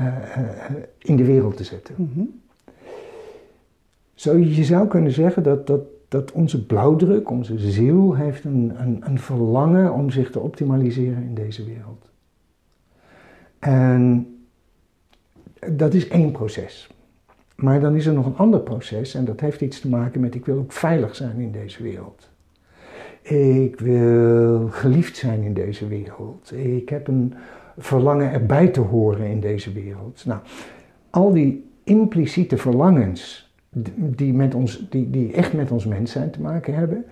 uh, 0.00 0.06
uh, 0.06 0.76
in 0.98 1.16
de 1.16 1.24
wereld 1.24 1.56
te 1.56 1.64
zetten. 1.64 1.94
Mhm. 1.98 2.24
Zo, 4.14 4.36
je 4.36 4.64
zou 4.64 4.88
kunnen 4.88 5.12
zeggen 5.12 5.42
dat, 5.42 5.66
dat, 5.66 5.80
dat 6.12 6.32
onze 6.32 6.66
blauwdruk, 6.66 7.30
onze 7.30 7.58
ziel, 7.58 8.14
heeft 8.14 8.44
een, 8.44 8.72
een, 8.76 9.02
een 9.04 9.18
verlangen 9.18 9.92
om 9.92 10.10
zich 10.10 10.30
te 10.30 10.40
optimaliseren 10.40 11.22
in 11.22 11.34
deze 11.34 11.64
wereld. 11.64 12.10
En 13.58 14.26
dat 15.70 15.94
is 15.94 16.08
één 16.08 16.32
proces. 16.32 16.90
Maar 17.56 17.80
dan 17.80 17.96
is 17.96 18.06
er 18.06 18.12
nog 18.12 18.26
een 18.26 18.36
ander 18.36 18.60
proces 18.60 19.14
en 19.14 19.24
dat 19.24 19.40
heeft 19.40 19.60
iets 19.60 19.80
te 19.80 19.88
maken 19.88 20.20
met 20.20 20.34
ik 20.34 20.46
wil 20.46 20.58
ook 20.58 20.72
veilig 20.72 21.16
zijn 21.16 21.38
in 21.38 21.52
deze 21.52 21.82
wereld. 21.82 22.30
Ik 23.22 23.80
wil 23.80 24.68
geliefd 24.68 25.16
zijn 25.16 25.42
in 25.42 25.54
deze 25.54 25.86
wereld. 25.86 26.52
Ik 26.54 26.88
heb 26.88 27.08
een 27.08 27.34
verlangen 27.78 28.32
erbij 28.32 28.68
te 28.68 28.80
horen 28.80 29.26
in 29.26 29.40
deze 29.40 29.72
wereld. 29.72 30.24
Nou, 30.26 30.40
al 31.10 31.32
die 31.32 31.70
impliciete 31.84 32.56
verlangens 32.56 33.51
die, 33.96 34.34
met 34.34 34.54
ons, 34.54 34.86
die, 34.90 35.10
die 35.10 35.32
echt 35.32 35.52
met 35.52 35.70
ons 35.70 35.86
mens 35.86 36.12
zijn 36.12 36.30
te 36.30 36.40
maken 36.40 36.74
hebben, 36.74 37.04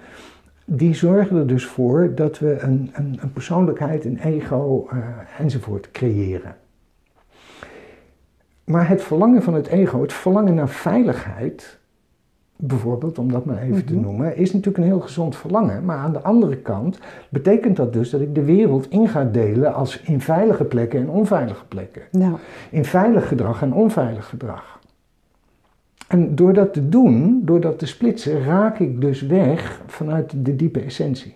die 0.65 0.95
zorgen 0.95 1.37
er 1.37 1.47
dus 1.47 1.67
voor 1.67 2.13
dat 2.15 2.39
we 2.39 2.59
een, 2.61 2.91
een, 2.93 3.19
een 3.21 3.33
persoonlijkheid, 3.33 4.05
een 4.05 4.19
ego 4.19 4.89
uh, 4.93 4.99
enzovoort 5.39 5.91
creëren. 5.91 6.57
Maar 8.65 8.89
het 8.89 9.03
verlangen 9.03 9.43
van 9.43 9.55
het 9.55 9.67
ego, 9.67 10.03
het 10.03 10.13
verlangen 10.13 10.55
naar 10.55 10.69
veiligheid, 10.69 11.79
bijvoorbeeld, 12.57 13.19
om 13.19 13.33
dat 13.33 13.45
maar 13.45 13.59
even 13.59 13.85
te 13.85 13.95
noemen, 13.95 14.37
is 14.37 14.53
natuurlijk 14.53 14.79
een 14.79 14.91
heel 14.91 15.01
gezond 15.01 15.37
verlangen. 15.37 15.85
Maar 15.85 15.97
aan 15.97 16.13
de 16.13 16.21
andere 16.21 16.57
kant 16.57 16.99
betekent 17.29 17.77
dat 17.77 17.93
dus 17.93 18.11
dat 18.11 18.21
ik 18.21 18.35
de 18.35 18.45
wereld 18.45 18.91
in 18.91 19.09
ga 19.09 19.25
delen 19.25 19.75
als 19.75 20.01
in 20.01 20.21
veilige 20.21 20.65
plekken 20.65 21.01
en 21.01 21.09
onveilige 21.09 21.65
plekken. 21.65 22.03
Nou. 22.11 22.37
In 22.71 22.85
veilig 22.85 23.29
gedrag 23.29 23.63
en 23.63 23.73
onveilig 23.73 24.29
gedrag. 24.29 24.80
En 26.11 26.35
door 26.35 26.53
dat 26.53 26.73
te 26.73 26.89
doen, 26.89 27.43
door 27.45 27.61
dat 27.61 27.79
te 27.79 27.87
splitsen, 27.87 28.45
raak 28.45 28.79
ik 28.79 29.01
dus 29.01 29.23
weg 29.23 29.83
vanuit 29.87 30.33
de 30.45 30.57
diepe 30.57 30.81
essentie. 30.81 31.35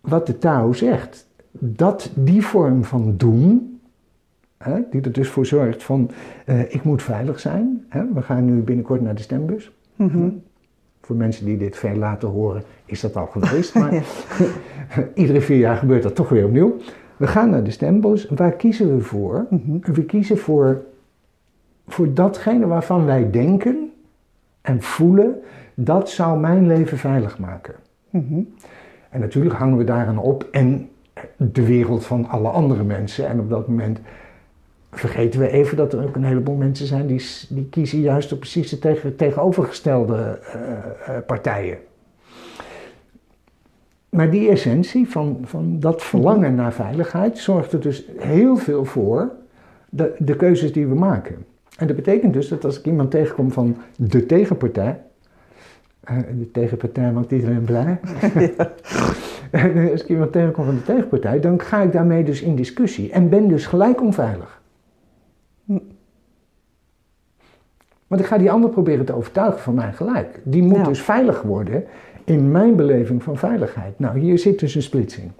wat 0.00 0.26
de 0.26 0.38
Tao 0.38 0.72
zegt. 0.72 1.28
Dat 1.50 2.10
die 2.14 2.46
vorm 2.46 2.84
van 2.84 3.14
doen, 3.16 3.80
hè, 4.58 4.80
die 4.90 5.00
er 5.00 5.12
dus 5.12 5.28
voor 5.28 5.46
zorgt 5.46 5.82
van 5.82 6.10
eh, 6.46 6.60
ik 6.60 6.82
moet 6.82 7.02
veilig 7.02 7.40
zijn. 7.40 7.84
Hè, 7.88 8.12
we 8.12 8.22
gaan 8.22 8.44
nu 8.44 8.60
binnenkort 8.60 9.00
naar 9.00 9.14
de 9.14 9.22
stembus. 9.22 9.72
Mhm. 9.96 10.28
Voor 11.00 11.16
mensen 11.16 11.44
die 11.44 11.56
dit 11.56 11.76
veel 11.76 11.96
laten 11.96 12.28
horen, 12.28 12.62
is 12.84 13.00
dat 13.00 13.16
al 13.16 13.26
geweest. 13.26 13.74
Maar 13.78 14.04
iedere 15.14 15.40
vier 15.40 15.58
jaar 15.58 15.76
gebeurt 15.76 16.02
dat 16.02 16.14
toch 16.14 16.28
weer 16.28 16.44
opnieuw. 16.44 16.76
We 17.16 17.26
gaan 17.26 17.50
naar 17.50 17.64
de 17.64 17.70
stembus. 17.70 18.28
Waar 18.28 18.52
kiezen 18.52 18.96
we 18.96 19.02
voor? 19.02 19.46
Mhm. 19.50 19.92
We 19.92 20.04
kiezen 20.04 20.38
voor, 20.38 20.82
voor 21.92 22.14
datgene 22.14 22.66
waarvan 22.66 23.04
wij 23.04 23.30
denken 23.30 23.92
en 24.60 24.82
voelen, 24.82 25.40
dat 25.74 26.10
zou 26.10 26.38
mijn 26.40 26.66
leven 26.66 26.98
veilig 26.98 27.38
maken. 27.38 27.74
Mhm. 28.10 28.40
En 29.10 29.20
natuurlijk 29.20 29.54
hangen 29.54 29.76
we 29.76 29.84
daaraan 29.84 30.18
op 30.18 30.48
en 30.50 30.90
de 31.36 31.66
wereld 31.66 32.04
van 32.04 32.28
alle 32.28 32.48
andere 32.48 32.82
mensen. 32.82 33.28
En 33.28 33.40
op 33.40 33.48
dat 33.48 33.68
moment 33.68 34.00
vergeten 34.90 35.40
we 35.40 35.48
even 35.48 35.76
dat 35.76 35.92
er 35.92 36.04
ook 36.04 36.16
een 36.16 36.24
heleboel 36.24 36.56
mensen 36.56 36.86
zijn 36.86 37.06
die, 37.06 37.24
die 37.48 37.68
kiezen 37.68 38.00
juist 38.00 38.32
op 38.32 38.38
precies 38.38 38.70
de 38.70 38.78
tegen, 38.78 39.16
tegenovergestelde 39.16 40.38
eh, 40.42 41.16
eh, 41.16 41.24
partijen. 41.26 41.78
Maar 44.08 44.30
die 44.30 44.48
essentie 44.48 45.08
van, 45.08 45.38
van 45.44 45.80
dat 45.80 46.02
verlangen 46.02 46.54
naar 46.54 46.72
veiligheid 46.72 47.38
zorgt 47.38 47.72
er 47.72 47.80
dus 47.80 48.04
heel 48.18 48.56
veel 48.56 48.84
voor 48.84 49.30
de, 49.88 50.14
de 50.18 50.36
keuzes 50.36 50.72
die 50.72 50.86
we 50.86 50.94
maken. 50.94 51.44
En 51.78 51.86
dat 51.86 51.96
betekent 51.96 52.32
dus 52.32 52.48
dat 52.48 52.64
als 52.64 52.78
ik 52.78 52.86
iemand 52.86 53.10
tegenkom 53.10 53.52
van 53.52 53.76
de 53.96 54.26
tegenpartij, 54.26 55.00
eh, 56.00 56.16
de 56.38 56.50
tegenpartij 56.50 57.12
maakt 57.12 57.32
iedereen 57.32 57.64
blij. 57.64 58.00
als 59.92 60.02
ik 60.02 60.08
iemand 60.08 60.32
tegenkom 60.32 60.64
van 60.64 60.74
de 60.74 60.82
tegenpartij, 60.82 61.40
dan 61.40 61.60
ga 61.60 61.82
ik 61.82 61.92
daarmee 61.92 62.24
dus 62.24 62.42
in 62.42 62.56
discussie 62.56 63.10
en 63.12 63.28
ben 63.28 63.48
dus 63.48 63.66
gelijk 63.66 64.02
onveilig. 64.02 64.62
Hm. 65.64 65.78
Want 68.06 68.20
ik 68.20 68.26
ga 68.26 68.38
die 68.38 68.50
ander 68.50 68.70
proberen 68.70 69.04
te 69.04 69.14
overtuigen 69.14 69.60
van 69.60 69.74
mijn 69.74 69.94
gelijk. 69.94 70.40
Die 70.44 70.62
moet 70.62 70.76
Ja. 70.76 70.82
dus 70.82 71.02
veilig 71.02 71.42
worden 71.42 71.84
in 72.24 72.50
mijn 72.50 72.76
beleving 72.76 73.22
van 73.22 73.36
veiligheid. 73.36 73.98
Nou, 73.98 74.18
hier 74.18 74.38
zit 74.38 74.58
dus 74.58 74.74
een 74.74 74.82
splitsing. 74.82 75.30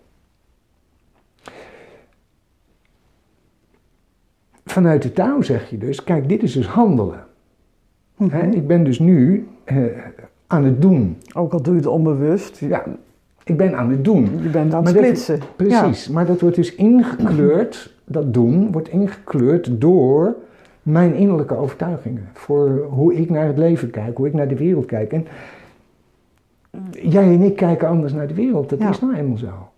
Vanuit 4.72 5.02
de 5.02 5.12
touw 5.12 5.42
zeg 5.42 5.70
je 5.70 5.78
dus, 5.78 6.04
kijk, 6.04 6.28
dit 6.28 6.42
is 6.42 6.52
dus 6.52 6.66
handelen. 6.66 7.24
Mhm. 8.16 8.36
Ik 8.50 8.66
ben 8.66 8.84
dus 8.84 8.98
nu 8.98 9.48
eh, 9.64 9.76
aan 10.46 10.64
het 10.64 10.82
doen. 10.82 11.16
Ook 11.34 11.52
al 11.52 11.62
doe 11.62 11.72
je 11.74 11.78
het 11.80 11.88
onbewust, 11.88 12.58
Ja, 12.58 12.84
ik 13.44 13.56
ben 13.56 13.76
aan 13.76 13.90
het 13.90 14.04
doen. 14.04 14.28
je 14.42 14.48
bent 14.48 14.74
aan 14.74 14.82
Maar 14.82 14.92
het 14.92 15.02
dat- 15.02 15.16
splitsen. 15.18 15.40
Precies, 15.56 16.08
maar 16.08 16.26
dat 16.26 16.40
wordt 16.40 16.56
dus 16.56 16.74
ingekleurd, 16.74 17.94
dat 18.04 18.34
doen 18.34 18.72
wordt 18.72 18.88
ingekleurd 18.88 19.80
door 19.80 20.34
mijn 20.82 21.14
innerlijke 21.14 21.56
overtuigingen. 21.56 22.28
Voor 22.32 22.86
hoe 22.90 23.14
ik 23.14 23.30
naar 23.30 23.46
het 23.46 23.58
leven 23.58 23.90
kijk, 23.90 24.16
hoe 24.16 24.26
ik 24.26 24.32
naar 24.34 24.48
de 24.48 24.56
wereld 24.56 24.86
kijk. 24.86 25.12
En 25.12 25.26
jij 26.90 27.22
en 27.24 27.42
ik 27.42 27.56
kijken 27.56 27.88
anders 27.88 28.12
naar 28.12 28.26
de 28.28 28.34
wereld, 28.34 28.68
dat 28.68 28.78
Ja. 28.78 28.88
is 28.90 29.00
nou 29.00 29.14
eenmaal 29.14 29.38
zo. 29.38 29.68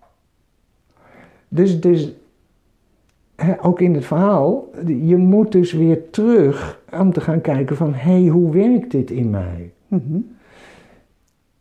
Dus, 1.47 1.81
dus 1.81 2.13
ook 3.61 3.81
in 3.81 3.93
het 3.93 4.05
verhaal, 4.05 4.69
je 4.85 5.17
moet 5.17 5.51
dus 5.51 5.73
weer 5.73 6.09
terug 6.09 6.81
om 6.99 7.13
te 7.13 7.21
gaan 7.21 7.41
kijken 7.41 7.75
van, 7.75 7.93
hé, 7.93 8.11
hey, 8.21 8.27
hoe 8.27 8.51
werkt 8.51 8.91
dit 8.91 9.11
in 9.11 9.29
mij? 9.29 9.71
Mhm. 9.87 10.19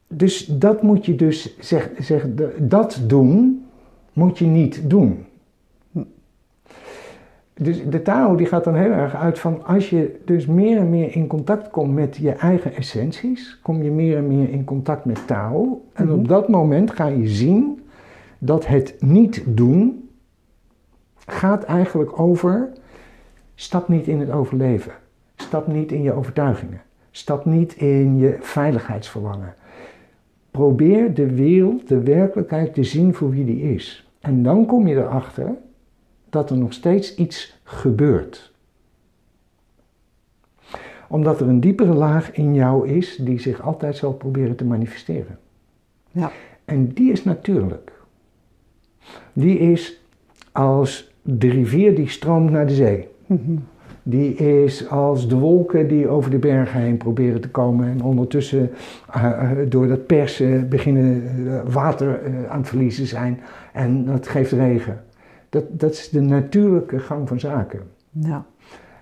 Dus 0.09 0.47
dat 0.47 0.83
moet 0.83 1.07
je 1.07 1.15
dus 1.15 1.57
zeg, 1.61 1.91
zeg, 1.99 2.27
dat 2.59 3.01
doen, 3.07 3.65
moet 4.13 4.39
je 4.39 4.47
niet 4.47 4.91
doen. 4.91 5.25
Dus 7.61 7.83
de 7.91 8.03
Tao 8.03 8.37
die 8.37 8.47
gaat 8.47 8.65
dan 8.65 8.75
heel 8.75 8.91
erg 8.91 9.15
uit 9.17 9.39
van 9.39 9.65
als 9.67 9.91
je 9.91 10.21
dus 10.25 10.47
meer 10.47 10.79
en 10.79 10.91
meer 10.91 11.15
in 11.17 11.27
contact 11.27 11.71
komt 11.71 11.95
met 11.95 12.17
je 12.17 12.31
eigen 12.31 12.75
essenties, 12.75 13.59
kom 13.63 13.83
je 13.83 13.91
meer 13.91 14.17
en 14.17 14.27
meer 14.27 14.51
in 14.51 14.65
contact 14.65 15.05
met 15.05 15.27
Tao. 15.27 15.85
En 15.93 16.07
Mhm. 16.07 16.15
op 16.15 16.29
dat 16.29 16.49
moment 16.49 16.91
ga 16.91 17.07
je 17.07 17.29
zien 17.29 17.81
dat 18.39 18.67
het 18.67 18.97
niet 18.99 19.43
doen 19.47 20.04
gaat 21.27 21.65
eigenlijk 21.65 22.21
over 22.21 22.73
stap 23.55 23.89
niet 23.89 24.07
in 24.07 24.21
het 24.21 24.31
overleven. 24.31 24.93
Stap 25.37 25.67
niet 25.67 25.93
in 25.93 26.03
je 26.03 26.13
overtuigingen. 26.13 26.83
Stap 27.11 27.45
niet 27.45 27.75
in 27.75 28.19
je 28.19 28.37
veiligheidsverlangen. 28.41 29.55
Probeer 30.51 31.15
de 31.15 31.35
wereld, 31.35 31.89
de 31.89 32.03
werkelijkheid 32.03 32.75
te 32.75 32.85
zien 32.85 33.15
voor 33.15 33.31
wie 33.31 33.45
die 33.45 33.75
is. 33.75 34.09
En 34.21 34.43
dan 34.43 34.67
kom 34.67 34.87
je 34.87 34.95
erachter 34.95 35.55
dat 36.31 36.51
er 36.51 36.57
nog 36.57 36.73
steeds 36.73 37.15
iets 37.15 37.61
gebeurt. 37.63 38.53
Omdat 41.09 41.41
er 41.41 41.49
een 41.49 41.61
diepere 41.61 41.95
laag 41.95 42.33
in 42.33 42.55
jou 42.55 42.89
is 42.89 43.17
die 43.17 43.39
zich 43.39 43.63
altijd 43.63 43.97
zal 43.97 44.13
proberen 44.13 44.57
te 44.57 44.65
manifesteren. 44.65 45.39
Ja. 46.11 46.31
En 46.65 46.93
die 46.93 47.13
is 47.13 47.25
natuurlijk. 47.25 47.93
Die 49.33 49.59
is 49.59 50.01
als 50.53 51.14
de 51.27 51.49
rivier 51.49 51.95
die 51.95 52.09
stroomt 52.09 52.51
naar 52.51 52.67
de 52.67 52.75
zee. 52.75 53.09
Mhm. 53.27 53.57
Die 54.03 54.35
is 54.35 54.89
als 54.89 55.29
de 55.29 55.39
wolken 55.39 55.89
die 55.89 56.09
over 56.09 56.31
de 56.31 56.39
bergen 56.39 56.81
heen 56.81 56.97
proberen 56.97 57.41
te 57.41 57.51
komen 57.51 57.89
en 57.89 58.03
ondertussen 58.03 58.71
eh, 59.13 59.25
eh, 59.25 59.71
door 59.71 59.87
dat 59.87 60.07
persen 60.07 60.69
beginnen 60.69 61.23
eh, 61.27 61.73
water 61.73 62.21
aan 62.49 62.59
het 62.59 62.69
verliezen 62.69 63.07
zijn 63.07 63.41
en 63.73 64.05
dat 64.05 64.29
geeft 64.29 64.53
regen. 64.53 65.05
Dat, 65.49 65.65
dat 65.71 65.93
is 65.93 66.09
de 66.09 66.21
natuurlijke 66.21 66.99
gang 66.99 67.29
van 67.29 67.41
zaken. 67.41 67.81
Ja. 68.11 68.47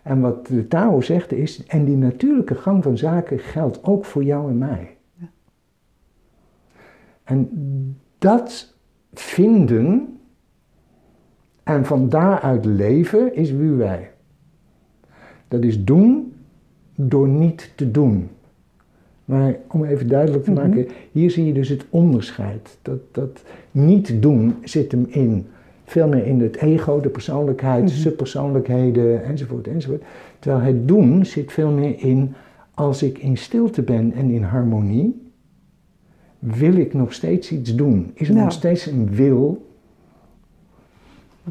En 0.03 0.21
wat 0.21 0.47
de 0.47 0.69
Tao 0.69 1.01
zegt 1.01 1.33
is, 1.33 1.67
en 1.67 1.85
die 1.85 1.97
natuurlijke 1.97 2.55
gang 2.55 2.83
van 2.83 2.99
zaken 2.99 3.39
geldt 3.39 3.85
ook 3.85 4.05
voor 4.05 4.25
jou 4.25 4.51
en 4.51 4.59
mij. 4.59 4.97
Ja. 5.15 5.31
En 7.25 7.49
dat 8.19 8.75
vinden 9.13 10.19
en 11.62 11.85
van 11.85 12.09
daaruit 12.09 12.64
leven 12.64 13.35
is 13.37 13.53
wie 13.53 13.70
wij. 13.70 14.11
Dat 15.48 15.62
is 15.62 15.85
doen 15.85 16.33
door 16.94 17.29
niet 17.29 17.72
te 17.75 17.90
doen. 17.90 18.29
Maar 19.25 19.57
om 19.68 19.85
even 19.85 20.09
duidelijk 20.09 20.44
te 20.44 20.51
Mhm. 20.51 20.61
maken, 20.61 20.87
hier 21.12 21.31
zie 21.31 21.46
je 21.46 21.53
dus 21.53 21.68
het 21.68 21.85
onderscheid. 21.90 22.79
Dat, 22.83 22.98
dat 23.12 23.42
niet 23.70 24.22
doen 24.22 24.55
zit 24.64 24.92
hem 24.92 25.07
in. 25.09 25.46
Veel 25.85 26.09
meer 26.09 26.27
in 26.27 26.40
het 26.40 26.57
ego, 26.57 27.01
de 27.01 27.09
persoonlijkheid, 27.09 27.83
Mhm. 27.85 27.92
subpersoonlijkheden 27.92 29.25
enzovoort 29.25 29.66
enzovoort. 29.66 30.03
Terwijl 30.38 30.62
het 30.64 30.88
doen 30.88 31.27
zit 31.27 31.53
veel 31.53 31.70
meer 31.70 31.94
in 31.98 32.35
als 32.75 33.03
ik 33.03 33.18
in 33.18 33.37
stilte 33.37 33.83
ben 33.83 34.12
en 34.12 34.31
in 34.31 34.42
harmonie, 34.42 35.31
wil 36.38 36.75
ik 36.77 36.94
nog 36.94 37.12
steeds 37.12 37.53
iets 37.53 37.75
doen. 37.75 38.11
Is 38.14 38.29
er 38.29 38.35
nog 38.35 38.53
steeds 38.53 38.87
een 38.87 39.09
wil 39.14 39.66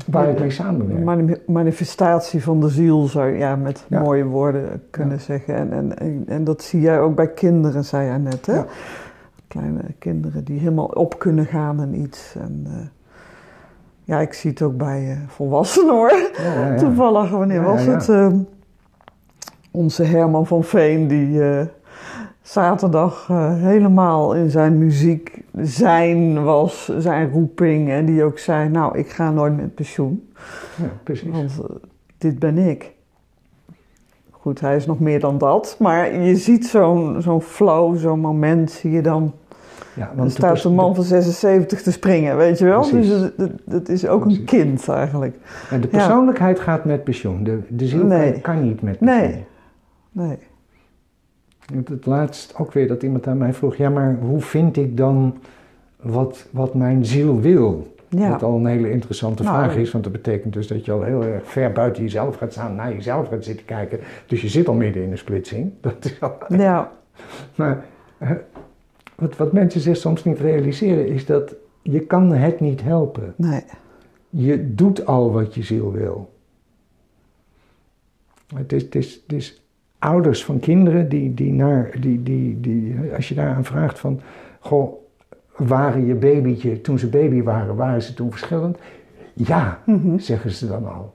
waar 0.05 0.29
ik 0.29 0.39
mee 0.39 0.49
samenwerk? 0.49 1.03
Mani- 1.03 1.41
manifestatie 1.47 2.43
van 2.43 2.59
de 2.59 2.69
ziel 2.69 3.05
zou 3.07 3.27
je 3.27 3.37
ja, 3.37 3.55
met 3.55 3.85
Ja. 3.87 4.01
mooie 4.01 4.23
woorden 4.25 4.83
kunnen 4.89 5.19
zeggen. 5.19 5.55
En, 5.55 5.71
en, 5.71 5.97
en, 5.97 6.23
en 6.27 6.43
dat 6.43 6.61
zie 6.63 6.81
jij 6.81 6.99
ook 6.99 7.15
bij 7.15 7.27
kinderen, 7.31 7.85
zei 7.85 8.05
jij 8.05 8.17
net. 8.17 8.45
Hè? 8.45 8.61
Kleine 9.47 9.81
kinderen 9.99 10.43
die 10.43 10.59
helemaal 10.59 10.85
op 10.85 11.19
kunnen 11.19 11.45
gaan 11.45 11.81
en 11.81 11.99
iets. 12.01 12.35
En, 12.39 12.63
eh, 12.65 12.73
ja, 14.03 14.19
ik 14.19 14.33
zie 14.33 14.49
het 14.49 14.61
ook 14.61 14.77
bij 14.77 15.11
eh, 15.11 15.17
volwassenen 15.27 15.93
hoor. 15.93 16.13
Toevallig, 16.77 17.29
wanneer 17.29 17.63
was 17.63 17.85
het? 17.85 18.09
Eh, 18.09 18.27
onze 19.71 20.03
Herman 20.03 20.47
van 20.47 20.63
Veen, 20.63 21.07
die 21.07 21.41
zaterdag 22.41 23.27
eh, 23.29 23.55
helemaal 23.55 24.33
in 24.35 24.49
zijn 24.49 24.77
muziek 24.77 25.41
zijn 25.61 26.43
was, 26.43 26.91
zijn 26.97 27.31
roeping. 27.31 27.89
En 27.89 28.05
die 28.05 28.23
ook 28.23 28.37
zei, 28.39 28.69
nou, 28.69 28.97
ik 28.97 29.09
ga 29.09 29.31
nooit 29.31 29.55
met 29.57 29.75
pensioen, 29.75 30.29
Ja, 30.81 30.89
precies. 31.03 31.29
want 31.31 31.51
eh, 31.59 31.75
dit 32.17 32.39
ben 32.39 32.57
ik. 32.57 32.91
Goed, 34.31 34.59
hij 34.59 34.75
is 34.75 34.85
nog 34.85 34.99
meer 34.99 35.19
dan 35.19 35.37
dat, 35.37 35.75
maar 35.79 36.13
je 36.19 36.35
ziet 36.35 36.65
zo'n 36.65 37.21
zo'n 37.21 37.41
flow, 37.41 37.97
zo'n 37.97 38.19
moment, 38.19 38.71
zie 38.71 38.91
je 38.91 39.01
dan. 39.01 39.33
Ja, 39.93 40.11
Dan 40.15 40.29
staat 40.29 40.63
een 40.63 40.73
man 40.75 40.95
van 40.95 41.03
76 41.03 41.81
te 41.81 41.91
springen, 41.91 42.37
weet 42.37 42.57
je 42.59 42.65
wel? 42.65 42.79
Precies. 42.89 43.09
Dus 43.09 43.21
het, 43.21 43.33
het- 43.37 43.61
het 43.69 43.89
is 43.89 44.07
ook 44.07 44.25
een 44.25 44.43
kind 44.45 44.87
eigenlijk. 44.89 45.35
En 45.69 45.81
de 45.81 45.87
persoonlijkheid 45.87 46.59
gaat 46.59 46.85
met 46.85 47.03
pensioen. 47.03 47.43
De, 47.43 47.59
de 47.69 47.85
ziel 47.87 48.03
Nee. 48.05 48.31
kan, 48.31 48.41
kan 48.41 48.61
niet 48.63 48.81
met 48.81 48.97
pensioen. 48.99 49.19
Nee. 49.19 49.45
Nee. 50.11 50.37
Het, 51.73 51.87
het 51.87 52.05
laatst 52.05 52.55
ook 52.57 52.73
weer 52.73 52.87
dat 52.87 53.03
iemand 53.03 53.27
aan 53.27 53.37
mij 53.37 53.53
vroeg: 53.53 53.75
ja, 53.75 53.89
maar 53.89 54.17
hoe 54.21 54.41
vind 54.41 54.77
ik 54.77 54.97
dan 54.97 55.37
wat, 56.01 56.47
wat 56.51 56.73
mijn 56.73 57.05
ziel 57.05 57.39
wil? 57.39 57.95
Ja. 58.09 58.29
Wat 58.29 58.43
al 58.43 58.55
een 58.55 58.65
hele 58.65 58.91
interessante 58.91 59.43
Nou, 59.43 59.63
vraag 59.63 59.75
is, 59.75 59.91
want 59.91 60.03
dat 60.03 60.13
betekent 60.13 60.53
dus 60.53 60.67
dat 60.67 60.85
je 60.85 60.91
al 60.91 61.03
heel 61.03 61.23
erg 61.23 61.47
ver 61.49 61.71
buiten 61.71 62.03
jezelf 62.03 62.35
gaat 62.35 62.51
staan, 62.51 62.75
naar 62.75 62.93
jezelf 62.93 63.27
gaat 63.27 63.43
zitten 63.43 63.65
kijken. 63.65 63.99
Dus 64.25 64.41
je 64.41 64.47
zit 64.47 64.67
al 64.67 64.73
midden 64.73 65.03
in 65.03 65.11
een 65.11 65.17
splitsing. 65.17 65.71
Dat 65.81 66.05
is 66.05 66.21
al, 66.21 66.37
Ja. 66.47 66.91
maar 67.55 67.85
eh, 68.17 68.31
wat, 69.15 69.37
wat 69.37 69.51
mensen 69.51 69.81
zich 69.81 69.97
soms 69.97 70.23
niet 70.23 70.39
realiseren 70.39 71.07
is 71.07 71.25
dat 71.25 71.55
je 71.81 71.99
kan 71.99 72.31
het 72.31 72.59
niet 72.59 72.81
helpen. 72.81 73.33
Nee. 73.35 73.63
Je 74.29 74.75
doet 74.75 75.05
al 75.05 75.31
wat 75.31 75.55
je 75.55 75.63
ziel 75.63 75.91
wil. 75.91 76.33
Het 78.55 78.73
is, 78.73 78.83
het 78.83 78.95
is, 78.95 79.21
het 79.27 79.33
is 79.33 79.60
ouders 80.01 80.45
van 80.45 80.59
kinderen 80.59 81.09
die, 81.09 81.33
die 81.33 81.53
naar, 81.53 81.91
die, 81.99 82.23
die, 82.23 82.59
die, 82.59 82.95
als 83.15 83.29
je 83.29 83.35
daaraan 83.35 83.65
vraagt 83.65 83.99
van, 83.99 84.19
goh, 84.59 84.93
waren 85.55 86.05
je 86.05 86.13
babytje, 86.15 86.81
toen 86.81 86.99
ze 86.99 87.09
baby 87.09 87.43
waren, 87.43 87.75
waren 87.75 88.01
ze 88.01 88.13
toen 88.13 88.29
verschillend? 88.31 88.77
Ja, 89.33 89.79
Mhm. 89.85 90.17
zeggen 90.17 90.51
ze 90.51 90.67
dan 90.67 90.87
al. 90.93 91.13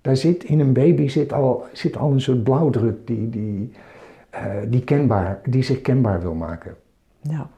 Daar 0.00 0.16
zit 0.16 0.44
in 0.44 0.60
een 0.60 0.72
baby 0.72 1.08
zit 1.08 1.32
al, 1.32 1.64
zit 1.72 1.96
al 1.96 2.12
een 2.12 2.20
soort 2.20 2.42
blauwdruk 2.44 3.06
die, 3.06 3.30
die, 3.30 3.72
eh, 4.30 4.44
die, 4.68 4.84
kenbaar, 4.84 5.40
die 5.44 5.62
zich 5.62 5.80
kenbaar 5.80 6.20
wil 6.20 6.34
maken. 6.34 6.76
Ja. 7.20 7.48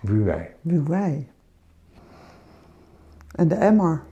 Wie 0.00 0.20
wij. 0.22 0.54
Wie 0.60 0.80
wij. 0.80 1.28
En 3.38 3.48
de 3.48 3.54
emmer. 3.54 4.02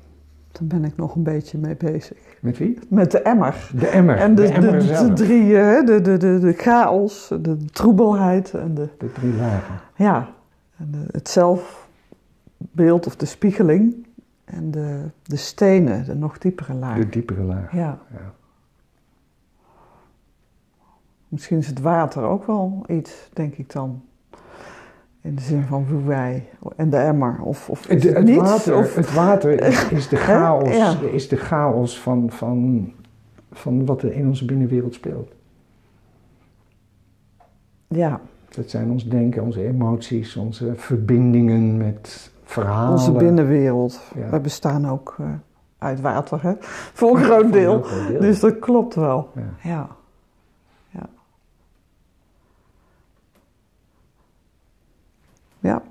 Daar 0.53 0.67
ben 0.67 0.85
ik 0.85 0.97
nog 0.97 1.15
een 1.15 1.23
beetje 1.23 1.59
mee 1.59 1.77
bezig. 1.77 2.19
Met 2.41 2.59
wie? 2.59 2.79
Met 2.89 3.11
de 3.11 3.19
emmer. 3.23 3.71
De 3.75 3.87
emmer. 3.89 4.17
En 4.17 4.35
de, 4.35 4.43
de 4.43 4.49
de, 4.49 4.55
emmer 4.55 4.79
de, 5.07 5.13
drie, 5.13 5.55
hè, 5.55 5.83
de, 5.85 6.01
de, 6.01 6.17
de, 6.17 6.39
de 6.39 6.53
chaos, 6.53 7.29
de 7.41 7.57
troebelheid 7.65 8.55
en 8.55 8.75
de, 8.75 8.89
De 8.99 9.13
drie 9.13 9.33
lagen. 9.35 9.75
ja, 9.97 10.29
en 10.77 11.07
het 11.13 11.29
zelfbeeld 11.29 13.07
of 13.07 13.17
de 13.17 13.27
spiegeling. 13.27 14.07
En 14.45 14.71
de, 14.71 15.01
de 15.23 15.37
stenen, 15.37 16.05
de 16.05 16.15
nog 16.15 16.39
diepere 16.39 16.75
laag. 16.75 16.97
De 16.99 17.09
diepere 17.09 17.43
laag. 17.43 17.73
Ja, 17.73 17.99
Ja. 18.13 18.33
misschien 21.29 21.59
is 21.59 21.67
het 21.67 21.81
water 21.81 22.23
ook 22.23 22.47
wel 22.47 22.85
iets, 22.89 23.29
denk 23.33 23.55
ik 23.55 23.73
dan. 23.73 24.03
In 25.27 25.35
de 25.35 25.41
zin 25.43 25.63
van 25.63 25.87
wie 25.89 26.05
wij 26.07 26.49
en 26.77 26.91
de 26.91 26.97
emmer. 26.97 27.39
Of, 27.43 27.71
of 27.71 27.81
is 27.89 27.95
Het, 27.95 28.03
het, 28.03 28.15
het 28.17 28.25
niets? 28.25 28.39
water, 28.51 28.77
Of, 28.77 28.95
het 28.95 29.15
water 29.15 29.61
is, 29.69 29.89
is 29.89 30.09
de 30.09 30.17
chaos, 30.17 30.77
Ja. 30.77 30.95
is 31.13 31.29
de 31.29 31.37
chaos 31.37 32.01
van, 32.01 32.31
van, 32.31 32.93
van 33.53 33.87
wat 33.87 34.03
er 34.03 34.13
in 34.13 34.27
onze 34.27 34.45
binnenwereld 34.45 34.95
speelt. 34.95 35.33
ja, 37.89 38.21
Dat 38.49 38.71
zijn 38.71 38.91
ons 38.91 39.09
denken, 39.09 39.43
onze 39.43 39.67
emoties, 39.67 40.37
onze 40.37 40.73
verbindingen 40.77 41.77
met 41.77 42.31
verhalen. 42.45 42.91
onze 42.93 43.13
binnenwereld. 43.13 44.01
Ja. 44.17 44.31
Wij 44.31 44.41
bestaan 44.41 44.89
ook 44.89 45.17
eh, 45.19 45.27
uit 45.79 46.01
water, 46.01 46.43
hè? 46.43 46.53
Voor 46.93 47.17
een 47.17 47.25
groot 47.25 47.53
deel. 47.53 47.85
Dus 48.21 48.41
dat 48.41 48.59
klopt 48.59 48.95
wel. 48.95 49.29
Ja. 49.63 49.89
Ja. 55.67 55.83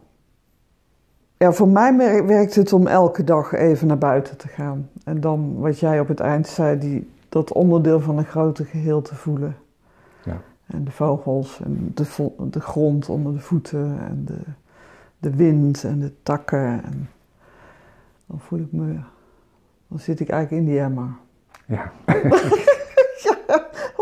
Ja, 1.38 1.52
voor 1.52 1.68
mij 1.68 2.26
werkt 2.26 2.56
het 2.56 2.74
om 2.74 2.88
elke 2.88 3.24
dag 3.24 3.54
even 3.54 3.88
naar 3.88 3.98
buiten 3.98 4.38
te 4.38 4.48
gaan. 4.48 4.90
En 5.04 5.22
dan, 5.22 5.60
wat 5.60 5.80
jij 5.80 6.00
op 6.00 6.08
het 6.08 6.20
eind 6.20 6.48
zei, 6.48 6.80
die, 6.80 7.10
dat 7.30 7.54
onderdeel 7.54 8.00
van 8.00 8.18
een 8.18 8.26
groter 8.26 8.66
geheel 8.66 9.02
te 9.02 9.16
voelen. 9.16 9.56
Ja. 10.24 10.42
En 10.66 10.84
de 10.84 10.92
vogels 10.92 11.62
en 11.64 11.92
de, 11.94 12.32
de 12.50 12.60
grond 12.60 13.10
onder 13.10 13.34
de 13.34 13.40
voeten 13.40 14.00
en 14.00 14.22
de, 14.26 14.40
de 15.18 15.36
wind 15.36 15.84
en 15.84 16.00
de 16.00 16.12
takken. 16.24 16.84
En 16.84 17.10
dan 18.26 18.40
voel 18.40 18.60
ik 18.60 18.72
me, 18.72 19.00
dan 19.88 20.00
zit 20.00 20.20
ik 20.20 20.30
eigenlijk 20.30 20.64
in 20.64 20.72
die 20.72 20.82
emmer. 20.82 21.10
Ja. 21.66 21.92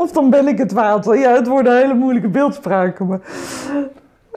Of 0.03 0.11
dan 0.11 0.29
ben 0.29 0.47
ik 0.47 0.57
het 0.57 0.71
water. 0.71 1.17
Ja, 1.17 1.33
het 1.33 1.47
worden 1.47 1.77
hele 1.77 1.93
moeilijke 1.93 2.29
beeldspraken. 2.29 3.07
Maar 3.07 3.21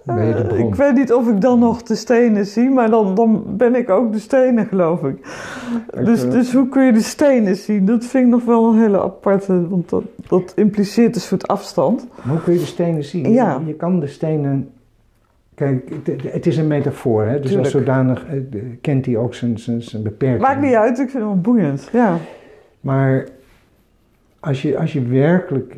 Eh, 0.07 0.59
ik 0.59 0.75
weet 0.75 0.95
niet 0.95 1.13
of 1.13 1.29
ik 1.29 1.41
dan 1.41 1.59
nog 1.59 1.83
de 1.83 1.95
stenen 1.95 2.47
zie, 2.47 2.71
maar 2.71 2.91
dan, 2.91 3.15
dan 3.15 3.45
ben 3.47 3.75
ik 3.75 3.91
ook 3.91 4.13
de 4.13 4.19
stenen, 4.19 4.67
geloof 4.67 5.03
ik. 5.03 5.17
Dus, 6.05 6.25
eh, 6.25 6.31
dus 6.31 6.53
hoe 6.53 6.69
kun 6.69 6.85
je 6.85 6.93
de 6.93 7.01
stenen 7.01 7.57
zien? 7.57 7.85
Dat 7.85 8.05
vind 8.05 8.25
ik 8.25 8.31
nog 8.31 8.45
wel 8.45 8.73
een 8.73 8.79
hele 8.81 9.03
aparte, 9.03 9.69
want 9.69 9.89
dat, 9.89 10.03
dat 10.29 10.53
impliceert 10.57 11.15
een 11.15 11.21
soort 11.21 11.49
afstand. 11.49 12.07
Hoe 12.29 12.43
kun 12.43 12.53
je 12.53 12.59
de 12.59 12.65
stenen 12.65 13.05
zien? 13.05 13.33
Ja. 13.33 13.61
Je 13.67 13.75
kan 13.75 14.01
de 14.01 14.07
stenen. 14.07 14.71
Kijk, 15.55 15.91
het, 16.05 16.33
het 16.33 16.47
is 16.47 16.57
een 16.57 16.67
metafoor, 16.67 17.25
hè? 17.25 17.33
dus 17.33 17.41
Tuurlijk. 17.41 17.63
als 17.63 17.71
zodanig 17.73 18.27
eh, 18.27 18.41
kent 18.81 19.07
hij 19.07 19.17
ook 19.17 19.35
zijn, 19.35 19.59
zijn, 19.59 19.83
zijn 19.83 20.03
beperking. 20.03 20.41
Maakt 20.41 20.61
niet 20.61 20.75
uit, 20.75 20.99
ik 20.99 21.11
vind 21.11 21.13
het 21.13 21.23
wel 21.23 21.41
boeiend. 21.41 21.89
Ja, 21.93 22.17
Maar 22.81 23.27
als 24.47 24.63
je, 24.63 24.79
als 24.79 24.93
je 24.93 25.03
werkelijk, 25.03 25.77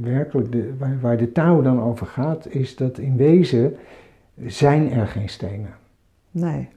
werkelijk 0.00 0.52
de, 0.52 0.74
waar, 0.78 1.00
waar 1.00 1.16
de 1.16 1.32
touw 1.32 1.62
dan 1.62 1.80
over 1.82 2.06
gaat, 2.06 2.46
is 2.48 2.76
dat 2.76 2.98
in 2.98 3.16
wezen 3.16 3.76
zijn 4.46 4.90
er 4.92 5.06
geen 5.06 5.28
stenen. 5.28 5.74
nee. 6.30 6.68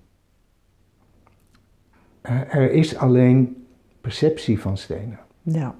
Eh, 2.21 2.53
Er 2.55 2.71
is 2.71 2.97
alleen 2.97 3.65
perceptie 4.01 4.59
van 4.59 4.77
stenen. 4.77 5.19
Ja, 5.41 5.75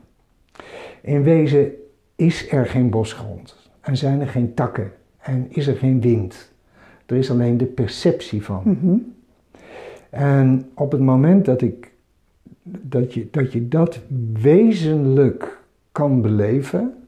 In 1.02 1.24
wezen 1.24 1.72
is 2.16 2.52
er 2.52 2.66
geen 2.66 2.90
bosgrond 2.90 3.70
en 3.82 3.98
zijn 3.98 4.22
er 4.22 4.28
geen 4.28 4.54
takken 4.54 4.92
en 5.20 5.46
is 5.50 5.68
er 5.68 5.76
geen 5.76 6.02
wind. 6.02 6.52
Er 7.06 7.16
is 7.16 7.32
alleen 7.32 7.58
de 7.58 7.66
perceptie 7.66 8.44
van. 8.44 8.62
Mhm. 8.66 8.96
En 10.10 10.70
op 10.74 10.92
het 10.92 11.02
moment 11.02 11.46
dat, 11.46 11.62
ik, 11.62 11.91
dat, 12.64 13.14
je, 13.14 13.28
dat 13.32 13.54
je 13.54 13.68
dat 13.68 14.00
wezenlijk 14.34 15.60
kan 15.92 16.22
beleven, 16.22 17.08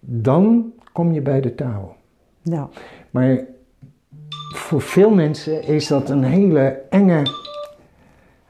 dan 0.00 0.72
kom 0.92 1.12
je 1.12 1.20
bij 1.20 1.40
de 1.40 1.54
touw. 1.54 1.96
ja, 2.42 2.68
Maar 3.10 3.44
voor 4.54 4.80
veel 4.80 5.10
mensen 5.10 5.62
is 5.62 5.86
dat 5.86 6.10
een 6.10 6.24
hele 6.24 6.82
enge, 6.90 7.22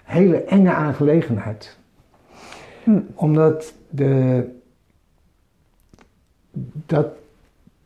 hele 0.04 0.44
enge 0.44 0.72
aangelegenheid. 0.72 1.78
Hm. 2.84 3.00
Omdat 3.14 3.74
de, 3.88 4.44
dat, 6.86 7.08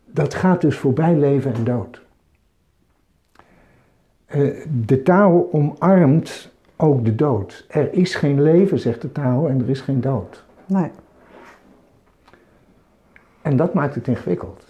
dat 0.07 0.35
gaat 0.35 0.61
dus 0.61 0.77
voorbij 0.77 1.16
leven 1.16 1.55
en 1.55 1.64
dood. 1.64 2.03
Eh, 4.27 4.66
de 4.85 5.03
Tao 5.03 5.48
omarmt 5.53 6.53
ook 6.77 7.05
de 7.05 7.15
dood. 7.15 7.65
Er 7.69 7.93
is 7.93 8.15
geen 8.15 8.43
leven, 8.43 8.79
zegt 8.79 9.03
de 9.03 9.13
Tao, 9.13 9.47
en 9.47 9.61
er 9.61 9.71
is 9.71 9.81
geen 9.81 10.01
dood. 10.01 10.45
nee. 10.67 10.91
En 13.43 13.57
dat 13.57 13.75
maakt 13.75 13.95
het 13.95 14.09
ingewikkeld. 14.09 14.65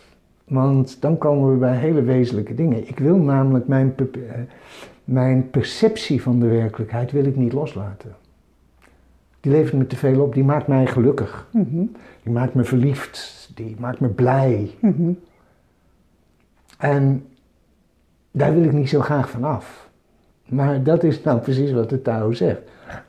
Want 0.45 1.01
dan 1.01 1.19
komen 1.19 1.53
we 1.53 1.59
bij 1.59 1.77
hele 1.77 2.03
wezenlijke 2.03 2.55
dingen. 2.55 2.89
Ik 2.89 2.99
wil 2.99 3.17
namelijk 3.17 3.69
mijn, 3.69 3.95
eh, 3.97 4.21
mijn 5.05 5.51
perceptie 5.51 6.23
van 6.23 6.41
de 6.41 6.47
werkelijkheid 6.47 7.13
wil 7.13 7.25
ik 7.25 7.37
niet 7.37 7.53
loslaten. 7.53 8.17
Die 9.41 9.53
levert 9.53 9.75
me 9.75 9.87
te 9.87 9.97
veel 9.97 10.21
op, 10.21 10.35
die 10.35 10.45
maakt 10.45 10.67
mij 10.67 10.87
gelukkig. 10.87 11.49
Mhm. 11.53 11.85
Die 12.23 12.33
maakt 12.33 12.55
me 12.55 12.65
verliefd, 12.65 13.51
die 13.55 13.77
maakt 13.79 14.01
me 14.01 14.09
blij. 14.09 14.71
Mhm. 14.81 15.13
En 16.79 17.27
daar 18.31 18.55
wil 18.55 18.65
ik 18.65 18.73
niet 18.73 18.89
zo 18.89 19.01
graag 19.01 19.31
van 19.31 19.45
af. 19.45 19.84
Maar 20.49 20.83
dat 20.83 21.03
is 21.03 21.23
nou 21.23 21.41
precies 21.41 21.73
wat 21.73 21.91
de 21.91 22.03
Tao 22.03 22.33
zegt. 22.33 22.61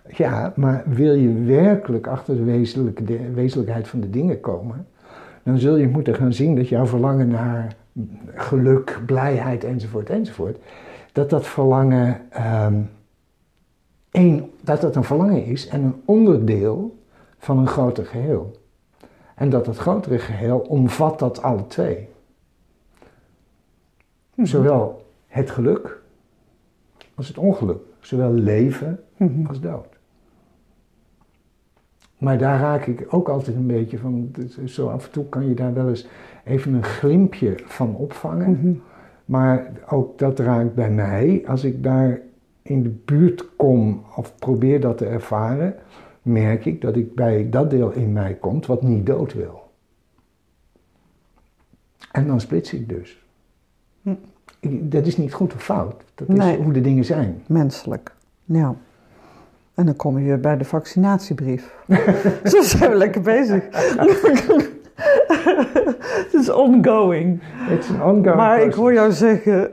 Ja, 0.08 0.54
maar 0.56 0.84
wil 0.86 1.14
je 1.14 1.44
werkelijk 1.44 2.08
achter 2.08 2.36
de 2.36 2.44
wezenlijke, 2.44 3.04
de 3.04 3.32
wezenlijkheid 3.34 3.88
van 3.88 4.00
de 4.00 4.10
dingen 4.10 4.40
komen, 4.40 4.88
dan 5.44 5.58
zul 5.58 5.76
je 5.76 5.88
moeten 5.88 6.16
gaan 6.16 6.34
zien 6.34 6.56
dat 6.56 6.70
jouw 6.70 6.86
verlangen 6.86 7.28
naar 7.28 7.76
geluk, 8.34 9.00
blijheid 9.06 9.64
enzovoort 9.64 10.10
enzovoort, 10.10 10.58
dat 11.12 11.30
dat 11.30 11.48
verlangen 11.48 12.22
ehm, 12.30 12.82
één, 14.12 14.52
dat 14.62 14.82
dat 14.82 14.96
een 14.96 15.04
verlangen 15.04 15.46
is 15.46 15.68
en 15.68 15.84
een 15.84 16.02
onderdeel 16.06 17.00
van 17.38 17.58
een 17.58 17.68
groter 17.68 18.06
geheel. 18.06 18.52
En 19.36 19.50
dat 19.50 19.66
dat 19.66 19.78
grotere 19.78 20.20
geheel 20.20 20.60
omvat 20.60 21.20
dat 21.20 21.42
alle 21.42 21.68
twee. 21.68 22.10
Zowel 24.36 25.06
het 25.28 25.52
geluk 25.52 26.02
als 27.16 27.28
het 27.28 27.38
ongeluk. 27.38 27.80
Zowel 28.00 28.32
leven 28.32 29.00
Mhm. 29.18 29.46
als 29.46 29.62
dood. 29.62 29.88
Maar 32.18 32.38
daar 32.38 32.60
raak 32.60 32.86
ik 32.86 33.06
ook 33.14 33.30
altijd 33.30 33.56
een 33.56 33.68
beetje 33.68 33.98
van. 33.98 34.32
Zo 34.66 34.88
af 34.88 35.06
en 35.06 35.12
toe 35.12 35.26
kan 35.30 35.48
je 35.48 35.54
daar 35.54 35.74
wel 35.74 35.90
eens 35.90 36.08
even 36.44 36.74
een 36.74 36.84
glimpje 36.84 37.54
van 37.66 37.96
opvangen. 37.96 38.52
Mhm. 38.52 38.74
Maar 39.26 39.72
ook 39.90 40.20
dat 40.20 40.40
raakt 40.40 40.74
bij 40.76 40.92
mij. 40.92 41.44
Als 41.48 41.64
ik 41.64 41.84
daar 41.84 42.20
in 42.62 42.84
de 42.84 42.90
buurt 42.90 43.56
kom 43.56 44.04
of 44.16 44.36
probeer 44.36 44.80
dat 44.82 44.98
te 44.98 45.06
ervaren, 45.06 45.76
merk 46.22 46.66
ik 46.66 46.82
dat 46.82 46.96
ik 46.96 47.16
bij 47.16 47.50
dat 47.50 47.70
deel 47.70 47.92
in 47.92 48.14
mij 48.14 48.34
komt 48.36 48.66
wat 48.66 48.82
niet 48.82 49.06
dood 49.06 49.34
wil. 49.34 49.64
En 52.12 52.28
dan 52.28 52.40
splits 52.42 52.74
ik 52.74 52.90
dus. 52.90 53.26
Hm. 54.02 54.14
Ik- 54.60 54.92
dat 54.92 55.06
is 55.06 55.18
niet 55.18 55.34
goed 55.34 55.54
of 55.56 55.64
fout. 55.64 56.04
Dat 56.16 56.28
is 56.30 56.36
Nee. 56.36 56.58
hoe 56.58 56.74
de 56.74 56.82
dingen 56.82 57.06
zijn. 57.06 57.42
Menselijk. 57.48 58.12
Ja. 58.46 58.76
En 59.74 59.86
dan 59.86 59.96
kom 59.96 60.18
je 60.20 60.26
weer 60.26 60.40
bij 60.40 60.58
de 60.58 60.66
vaccinatiebrief. 60.66 61.76
Zo 62.44 62.62
zijn 62.62 62.92
we 62.92 62.98
lekker 62.98 63.22
bezig. 63.22 63.64
het 66.24 66.34
is 66.34 66.50
ongoing. 66.52 67.40
Het 67.42 67.80
is 67.84 67.90
een 67.90 68.04
ongoing 68.04 68.36
Maar 68.36 68.62
ik 68.62 68.74
hoor 68.74 68.94
jou 68.94 69.12
zeggen, 69.12 69.72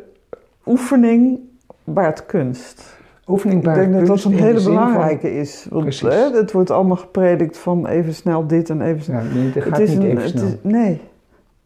oefening 0.66 1.38
baart 1.84 2.26
kunst. 2.26 3.00
Oefening 3.26 3.58
Ik 3.60 3.64
baart 3.66 3.78
denk 3.78 3.90
dat 3.92 4.00
dat 4.00 4.08
kunst 4.08 4.24
een 4.24 4.32
hele 4.32 4.60
van- 4.60 4.72
belangrijke 4.72 5.34
is. 5.34 5.66
Want 5.70 6.00
hè, 6.00 6.30
het 6.30 6.52
wordt 6.52 6.70
allemaal 6.70 6.96
gepredikt 6.96 7.58
van 7.58 7.86
even 7.86 8.14
snel 8.14 8.46
dit 8.46 8.70
en 8.70 8.80
even 8.80 9.02
snel. 9.02 9.20
Ja, 9.22 9.34
nee, 9.34 9.50
dat 9.52 9.62
gaat 9.62 9.72
het 9.78 9.88
is 9.88 9.94
niet 9.94 9.98
een, 9.98 10.10
even 10.10 10.22
het 10.22 10.30
snel. 10.30 10.44
is, 10.46 10.54
nee, 10.62 11.00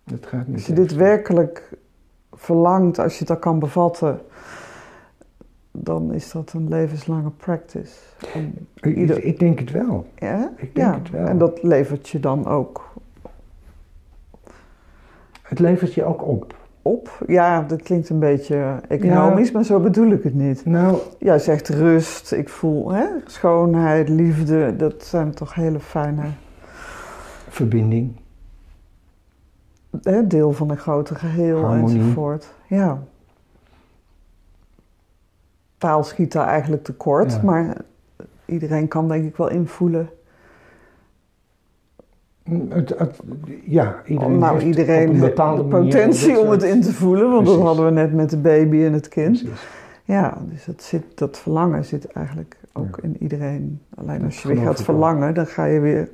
Dat 0.05 0.27
gaat 0.27 0.47
niet 0.47 0.57
als 0.57 0.67
je 0.67 0.73
dit 0.73 0.91
snel. 0.91 1.03
werkelijk 1.03 1.71
verlangt, 2.47 2.99
als 2.99 3.19
je 3.19 3.25
dat 3.25 3.39
kan 3.39 3.59
bevatten, 3.59 4.21
dan 5.73 6.13
is 6.13 6.31
dat 6.33 6.53
een 6.53 6.69
levenslange 6.69 7.31
practice. 7.31 7.93
Ik, 8.75 8.97
ieder- 8.97 9.25
ik 9.25 9.39
denk 9.39 9.59
het 9.59 9.71
wel. 9.71 10.07
ja, 10.19 10.51
Ik 10.57 10.75
denk 10.75 10.87
ja. 10.89 10.99
het 10.99 11.11
wel. 11.11 11.27
En 11.27 11.39
dat 11.39 11.63
levert 11.63 12.09
je 12.09 12.21
dan 12.21 12.47
ook 12.47 12.95
Het 15.43 15.59
levert 15.59 15.95
je 15.95 16.05
ook 16.05 16.27
op. 16.27 16.55
op. 16.83 17.23
Ja, 17.27 17.63
dat 17.63 17.83
klinkt 17.83 18.09
een 18.09 18.19
beetje 18.19 18.81
economisch, 18.89 19.53
maar 19.53 19.65
zo 19.65 19.81
bedoel 19.81 20.11
ik 20.11 20.23
het 20.23 20.35
niet. 20.35 20.65
Nou, 20.67 20.99
Jij 21.19 21.39
zegt 21.39 21.69
rust, 21.69 22.33
ik 22.33 22.49
voel 22.49 22.91
hè, 22.93 23.07
schoonheid, 23.27 24.09
liefde, 24.09 24.77
dat 24.77 25.05
zijn 25.05 25.31
toch 25.35 25.55
hele 25.55 25.81
fijne 25.81 26.23
verbinding. 27.49 28.17
Hè, 30.03 30.27
deel 30.27 30.53
van 30.53 30.71
een 30.71 30.77
groter 30.79 31.17
geheel 31.17 31.65
Harmonie. 31.65 31.99
enzovoort. 31.99 32.55
Ja. 32.69 33.03
Taal 35.79 36.05
schiet 36.05 36.33
daar 36.33 36.47
eigenlijk 36.47 36.85
tekort, 36.85 37.33
Ja. 37.33 37.41
maar 37.43 37.77
iedereen 38.45 38.89
kan 38.89 39.09
denk 39.09 39.25
ik 39.25 39.37
wel 39.37 39.49
invoelen. 39.51 40.09
Het, 42.69 42.99
het- 42.99 43.21
ja, 43.65 44.03
iedereen 44.07 44.39
nou, 44.39 44.53
heeft 44.55 44.67
iedereen 44.67 45.09
een 45.15 45.21
bepaalde 45.21 45.63
de 45.63 45.69
potentie 45.69 46.39
om 46.39 46.51
het 46.51 46.63
in 46.63 46.81
te 46.81 46.93
voelen, 46.93 47.31
want 47.31 47.37
Precies. 47.43 47.57
dat 47.59 47.67
hadden 47.67 47.85
we 47.85 47.91
net 47.91 48.13
met 48.15 48.31
de 48.31 48.37
baby 48.39 48.85
en 48.85 48.93
het 48.93 49.09
kind. 49.09 49.39
Precies. 49.43 49.67
Ja, 50.05 50.39
dus 50.51 50.65
dat, 50.65 50.83
zit, 50.83 51.19
dat 51.19 51.39
verlangen 51.39 51.85
zit 51.85 52.07
eigenlijk 52.13 52.57
ook 52.73 52.97
Ja. 52.97 53.03
in 53.03 53.17
iedereen. 53.21 53.81
Alleen 53.95 54.25
als 54.25 54.43
je 54.43 54.49
weer 54.49 54.57
gaat 54.57 54.83
verlangen, 54.83 55.35
dan 55.35 55.47
ga 55.47 55.65
je 55.65 55.81
weer 55.81 56.09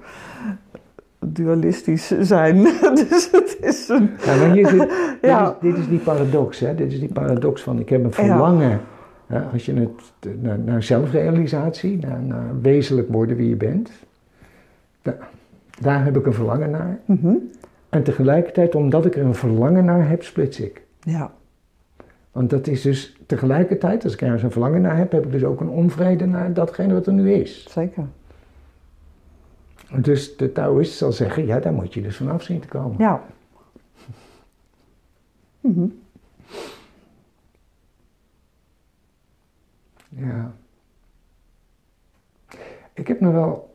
dualistisch 1.27 2.07
zijn. 2.21 2.63
dus 3.09 3.29
het 3.33 3.57
is 3.61 3.89
een... 3.89 4.11
Ja, 4.25 4.37
maar 4.37 4.51
hier 4.53 4.67
zit, 4.69 4.79
dit, 4.89 4.91
Ja. 5.23 5.49
is, 5.51 5.55
dit 5.61 5.79
is 5.79 5.89
die 5.89 5.99
paradox, 5.99 6.61
hè? 6.61 6.75
Dit 6.75 6.93
is 6.93 7.01
die 7.01 7.13
paradox 7.13 7.63
van 7.63 7.79
ik 7.79 7.89
heb 7.89 8.05
een 8.05 8.13
verlangen. 8.13 8.81
Hè? 9.27 9.41
Als 9.41 9.67
je 9.67 9.75
het 9.75 10.43
naar, 10.43 10.59
naar 10.59 10.83
zelfrealisatie, 10.83 11.99
naar, 11.99 12.23
naar 12.23 12.61
wezenlijk 12.63 13.09
worden 13.13 13.37
wie 13.37 13.49
je 13.49 13.57
bent, 13.57 13.91
da- 15.03 15.17
daar 15.81 16.05
heb 16.05 16.17
ik 16.17 16.27
een 16.27 16.33
verlangen 16.35 16.71
naar. 16.71 16.99
Mhm. 17.05 17.35
En 17.89 18.03
tegelijkertijd, 18.03 18.75
omdat 18.75 19.07
ik 19.07 19.17
er 19.17 19.25
een 19.25 19.35
verlangen 19.35 19.85
naar 19.85 20.09
heb, 20.09 20.23
splits 20.23 20.61
ik. 20.61 20.83
Ja, 21.01 21.31
Want 22.33 22.51
dat 22.51 22.67
is 22.67 22.83
dus 22.83 23.17
tegelijkertijd, 23.27 24.05
als 24.05 24.13
ik 24.13 24.23
ergens 24.23 24.43
een 24.43 24.51
verlangen 24.51 24.81
naar 24.81 24.97
heb, 24.97 25.13
heb 25.13 25.25
ik 25.25 25.33
dus 25.33 25.45
ook 25.45 25.61
een 25.61 25.69
onvrede 25.69 26.27
naar 26.27 26.53
datgene 26.53 26.93
wat 26.95 27.07
er 27.07 27.13
nu 27.13 27.33
is. 27.33 27.67
zeker. 27.71 28.05
Dus 30.01 30.37
de 30.37 30.53
Taoïst 30.53 30.97
zal 30.97 31.13
zeggen, 31.13 31.47
ja, 31.47 31.59
daar 31.61 31.73
moet 31.73 31.95
je 31.95 32.03
dus 32.03 32.17
vanaf 32.17 32.43
zien 32.43 32.61
te 32.61 32.69
komen. 32.69 32.95
Ja. 32.99 33.23
Mhm. 35.61 35.87
Ja. 40.09 40.53
Ik 42.95 43.09
heb 43.09 43.21
nog 43.21 43.33
wel. 43.33 43.75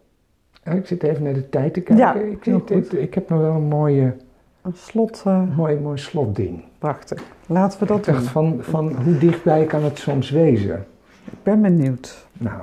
ja, 0.64 0.72
Ik 0.72 0.88
zit 0.88 1.04
even 1.04 1.24
naar 1.24 1.34
de 1.34 1.50
tijd 1.50 1.74
te 1.74 1.82
kijken. 1.82 2.06
Ja, 2.06 2.14
ik, 2.16 2.44
heel 2.44 2.62
ik, 2.68 2.92
ik, 2.92 3.14
heb 3.14 3.30
nog 3.30 3.40
wel 3.40 3.54
een 3.54 3.68
mooie, 3.68 4.16
Een 4.62 4.74
slot, 4.76 5.24
eh, 5.26 5.56
mooi, 5.56 5.80
mooi 5.80 5.98
slotding. 5.98 6.64
prachtig. 6.78 7.24
Laten 7.48 7.80
we 7.80 7.86
dat 7.86 7.98
Ik 7.98 8.06
dacht 8.06 8.18
doen. 8.20 8.28
van, 8.28 8.64
van 8.64 9.04
hoe 9.04 9.18
dichtbij 9.18 9.66
kan 9.66 9.84
het 9.84 9.98
soms 9.98 10.30
wezen? 10.30 10.86
Ik 11.26 11.44
ben 11.44 11.62
benieuwd. 11.62 12.28
Nou. 12.34 12.62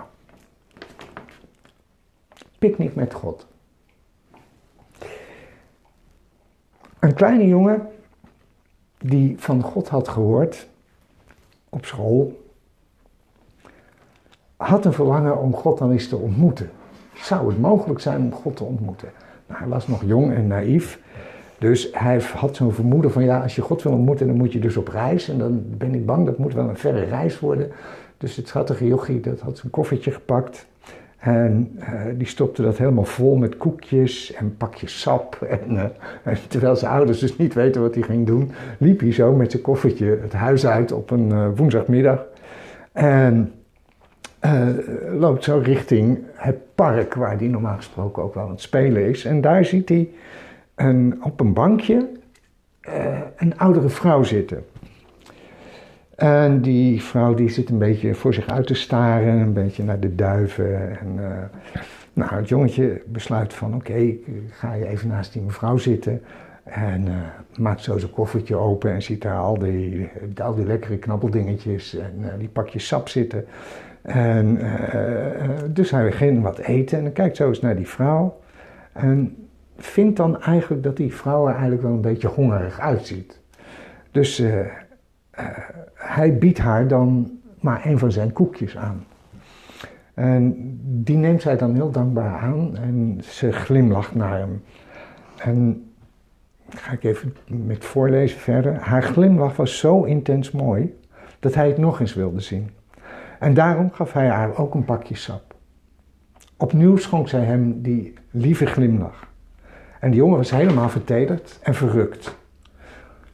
Picknick 2.64 2.94
met 2.94 3.14
God. 3.14 3.46
Een 6.98 7.14
kleine 7.14 7.46
jongen 7.46 7.88
die 8.98 9.34
van 9.38 9.62
God 9.62 9.88
had 9.88 10.08
gehoord 10.08 10.68
op 11.68 11.84
school, 11.84 12.44
had 14.56 14.84
een 14.84 14.92
verlangen 14.92 15.38
om 15.38 15.54
God 15.54 15.78
dan 15.78 15.90
eens 15.90 16.08
te 16.08 16.16
ontmoeten. 16.16 16.70
Zou 17.14 17.48
het 17.48 17.60
mogelijk 17.60 18.00
zijn 18.00 18.20
om 18.20 18.32
God 18.32 18.56
te 18.56 18.64
ontmoeten? 18.64 19.08
Nou, 19.46 19.60
hij 19.60 19.68
was 19.68 19.88
nog 19.88 20.02
jong 20.04 20.34
en 20.34 20.46
naïef, 20.46 21.00
dus 21.58 21.88
hij 21.92 22.20
had 22.20 22.56
zo'n 22.56 22.72
vermoeden 22.72 23.12
van 23.12 23.24
ja, 23.24 23.42
als 23.42 23.54
je 23.54 23.62
God 23.62 23.82
wil 23.82 23.92
ontmoeten, 23.92 24.26
dan 24.26 24.36
moet 24.36 24.52
je 24.52 24.58
dus 24.58 24.76
op 24.76 24.88
reis. 24.88 25.28
En 25.28 25.38
dan 25.38 25.64
ben 25.66 25.94
ik 25.94 26.06
bang, 26.06 26.26
dat 26.26 26.38
moet 26.38 26.54
wel 26.54 26.68
een 26.68 26.76
verre 26.76 27.04
reis 27.04 27.40
worden. 27.40 27.70
Dus 28.18 28.36
het 28.36 28.48
schattige 28.48 28.86
jochie, 28.86 29.20
dat 29.20 29.40
had 29.40 29.58
zijn 29.58 29.72
koffertje 29.72 30.10
gepakt. 30.10 30.66
En 31.24 31.72
eh, 31.78 32.00
die 32.14 32.26
stopte 32.26 32.62
dat 32.62 32.78
helemaal 32.78 33.04
vol 33.04 33.36
met 33.36 33.56
koekjes 33.56 34.32
en 34.32 34.56
pakjes 34.56 35.00
sap. 35.00 35.38
En, 35.54 35.76
eh, 35.76 35.84
en 36.22 36.38
terwijl 36.48 36.76
zijn 36.76 36.92
ouders 36.92 37.18
dus 37.18 37.36
niet 37.36 37.54
weten 37.54 37.80
wat 37.80 37.94
hij 37.94 38.02
ging 38.02 38.26
doen, 38.26 38.50
liep 38.78 39.00
hij 39.00 39.12
zo 39.12 39.32
met 39.32 39.50
zijn 39.50 39.62
koffertje 39.62 40.18
het 40.22 40.32
huis 40.32 40.66
uit 40.66 40.92
op 40.92 41.10
een 41.10 41.32
eh, 41.32 41.48
woensdagmiddag. 41.56 42.26
En 42.92 43.52
loopt 45.18 45.44
zo 45.44 45.60
richting 45.62 46.18
het 46.34 46.74
park 46.74 47.14
waar 47.14 47.38
hij 47.38 47.46
normaal 47.46 47.76
gesproken 47.76 48.22
ook 48.22 48.34
wel 48.34 48.44
aan 48.44 48.50
het 48.50 48.60
spelen 48.60 49.08
is. 49.08 49.24
En 49.24 49.40
daar 49.40 49.64
ziet 49.64 49.88
hij 49.88 50.08
een, 50.74 51.18
op 51.22 51.40
een 51.40 51.52
bankje 51.52 52.08
een 53.36 53.58
oudere 53.58 53.88
vrouw 53.88 54.22
zitten. 54.22 54.64
En 56.16 56.60
die 56.60 57.02
vrouw 57.02 57.34
die 57.34 57.48
zit 57.48 57.70
een 57.70 57.78
beetje 57.78 58.14
voor 58.14 58.34
zich 58.34 58.46
uit 58.46 58.66
te 58.66 58.74
staren, 58.74 59.38
een 59.38 59.52
beetje 59.52 59.84
naar 59.84 60.00
de 60.00 60.14
duiven. 60.14 60.98
En 60.98 61.32
eh, 61.32 61.38
nou, 62.12 62.34
het 62.34 62.48
jongetje 62.48 63.02
besluit 63.06 63.54
van 63.54 63.74
oké, 63.74 63.94
ik 63.94 64.26
ga 64.50 64.74
je 64.74 64.86
even 64.86 65.08
naast 65.08 65.32
die 65.32 65.42
mevrouw 65.42 65.76
zitten. 65.76 66.22
En 66.64 67.08
eh, 67.08 67.14
maakt 67.58 67.82
zo 67.82 67.98
zijn 67.98 68.10
koffertje 68.10 68.56
open 68.56 68.92
en 68.92 69.02
ziet 69.02 69.22
daar 69.22 69.38
al 69.38 69.58
die, 69.58 70.08
al 70.42 70.54
die 70.54 70.66
lekkere 70.66 70.98
knabbeldingetjes 70.98 71.96
en 71.96 72.14
eh, 72.22 72.38
die 72.38 72.48
pakjes 72.48 72.86
sap 72.86 73.08
zitten. 73.08 73.44
En 74.02 74.58
dus 75.70 75.90
hij 75.90 76.12
ging 76.12 76.42
wat 76.42 76.58
eten 76.58 76.98
en 76.98 77.12
kijkt 77.12 77.36
zo 77.36 77.48
eens 77.48 77.60
naar 77.60 77.76
die 77.76 77.88
vrouw. 77.88 78.40
En 78.92 79.36
vindt 79.76 80.16
dan 80.16 80.42
eigenlijk 80.42 80.82
dat 80.82 80.96
die 80.96 81.14
vrouw 81.14 81.44
er 81.46 81.52
eigenlijk 81.52 81.82
wel 81.82 81.92
een 81.92 82.00
beetje 82.00 82.28
hongerig 82.28 82.80
uitziet. 82.80 83.40
Dus 84.10 84.42
hij 86.14 86.38
biedt 86.38 86.58
haar 86.58 86.88
dan 86.88 87.38
maar 87.60 87.86
een 87.86 87.98
van 87.98 88.12
zijn 88.12 88.32
koekjes 88.32 88.76
aan. 88.76 89.04
En 90.14 90.54
die 90.82 91.16
neemt 91.16 91.42
zij 91.42 91.56
dan 91.56 91.74
heel 91.74 91.90
dankbaar 91.90 92.38
aan 92.38 92.76
en 92.76 93.20
ze 93.22 93.52
glimlacht 93.52 94.14
naar 94.14 94.38
hem. 94.38 94.62
En 95.38 95.84
ga 96.68 96.92
ik 96.92 97.04
even 97.04 97.36
met 97.46 97.84
voorlezen 97.84 98.38
verder. 98.40 98.74
Haar 98.74 99.02
glimlach 99.02 99.56
was 99.56 99.78
zo 99.78 100.02
intens 100.02 100.50
mooi 100.50 100.98
dat 101.40 101.54
hij 101.54 101.66
het 101.68 101.78
nog 101.78 102.00
eens 102.00 102.14
wilde 102.14 102.40
zien. 102.40 102.70
En 103.38 103.54
daarom 103.54 103.90
gaf 103.92 104.12
hij 104.12 104.28
haar 104.28 104.56
ook 104.56 104.74
een 104.74 104.84
pakje 104.84 105.16
sap. 105.16 105.54
Opnieuw 106.56 106.96
schonk 106.96 107.28
zij 107.28 107.44
hem 107.44 107.82
die 107.82 108.14
lieve 108.30 108.66
glimlach. 108.66 109.26
En 110.00 110.10
de 110.10 110.16
jongen 110.16 110.36
was 110.36 110.50
helemaal 110.50 110.88
vertederd 110.88 111.58
en 111.62 111.74
verrukt. 111.74 112.36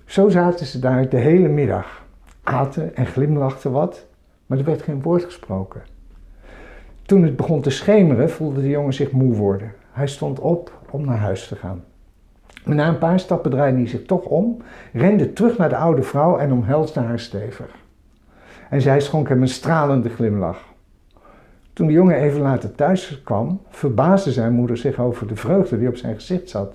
Zo 0.04 0.28
zaten 0.28 0.66
ze 0.66 0.78
daar 0.78 1.08
de 1.08 1.16
hele 1.16 1.48
middag, 1.48 1.99
aten 2.42 2.96
en 2.96 3.06
glimlachten 3.06 3.72
wat, 3.72 4.06
maar 4.46 4.58
er 4.58 4.64
werd 4.64 4.82
geen 4.82 5.02
woord 5.02 5.24
gesproken. 5.24 5.82
Toen 7.02 7.22
het 7.22 7.36
begon 7.36 7.60
te 7.60 7.70
schemeren, 7.70 8.30
voelde 8.30 8.60
de 8.60 8.68
jongen 8.68 8.92
zich 8.92 9.10
moe 9.10 9.34
worden. 9.34 9.72
Hij 9.90 10.06
stond 10.06 10.38
op 10.38 10.72
om 10.90 11.04
naar 11.04 11.18
huis 11.18 11.48
te 11.48 11.56
gaan. 11.56 11.84
Maar 12.64 12.74
na 12.74 12.88
een 12.88 12.98
paar 12.98 13.20
stappen 13.20 13.50
draaide 13.50 13.78
hij 13.78 13.86
zich 13.86 14.02
toch 14.02 14.24
om, 14.24 14.56
rende 14.92 15.32
terug 15.32 15.58
naar 15.58 15.68
de 15.68 15.76
oude 15.76 16.02
vrouw 16.02 16.38
en 16.38 16.52
omhelsde 16.52 17.00
haar 17.00 17.18
stevig. 17.18 17.74
En 18.70 18.80
zij 18.80 19.00
schonk 19.00 19.28
hem 19.28 19.42
een 19.42 19.48
stralende 19.48 20.08
glimlach. 20.08 20.64
Toen 21.72 21.86
de 21.86 21.92
jongen 21.92 22.16
even 22.16 22.40
later 22.40 22.74
thuis 22.74 23.20
kwam, 23.24 23.60
verbaasde 23.68 24.32
zijn 24.32 24.52
moeder 24.52 24.76
zich 24.76 24.98
over 24.98 25.26
de 25.26 25.36
vreugde 25.36 25.78
die 25.78 25.88
op 25.88 25.96
zijn 25.96 26.14
gezicht 26.14 26.50
zat. 26.50 26.74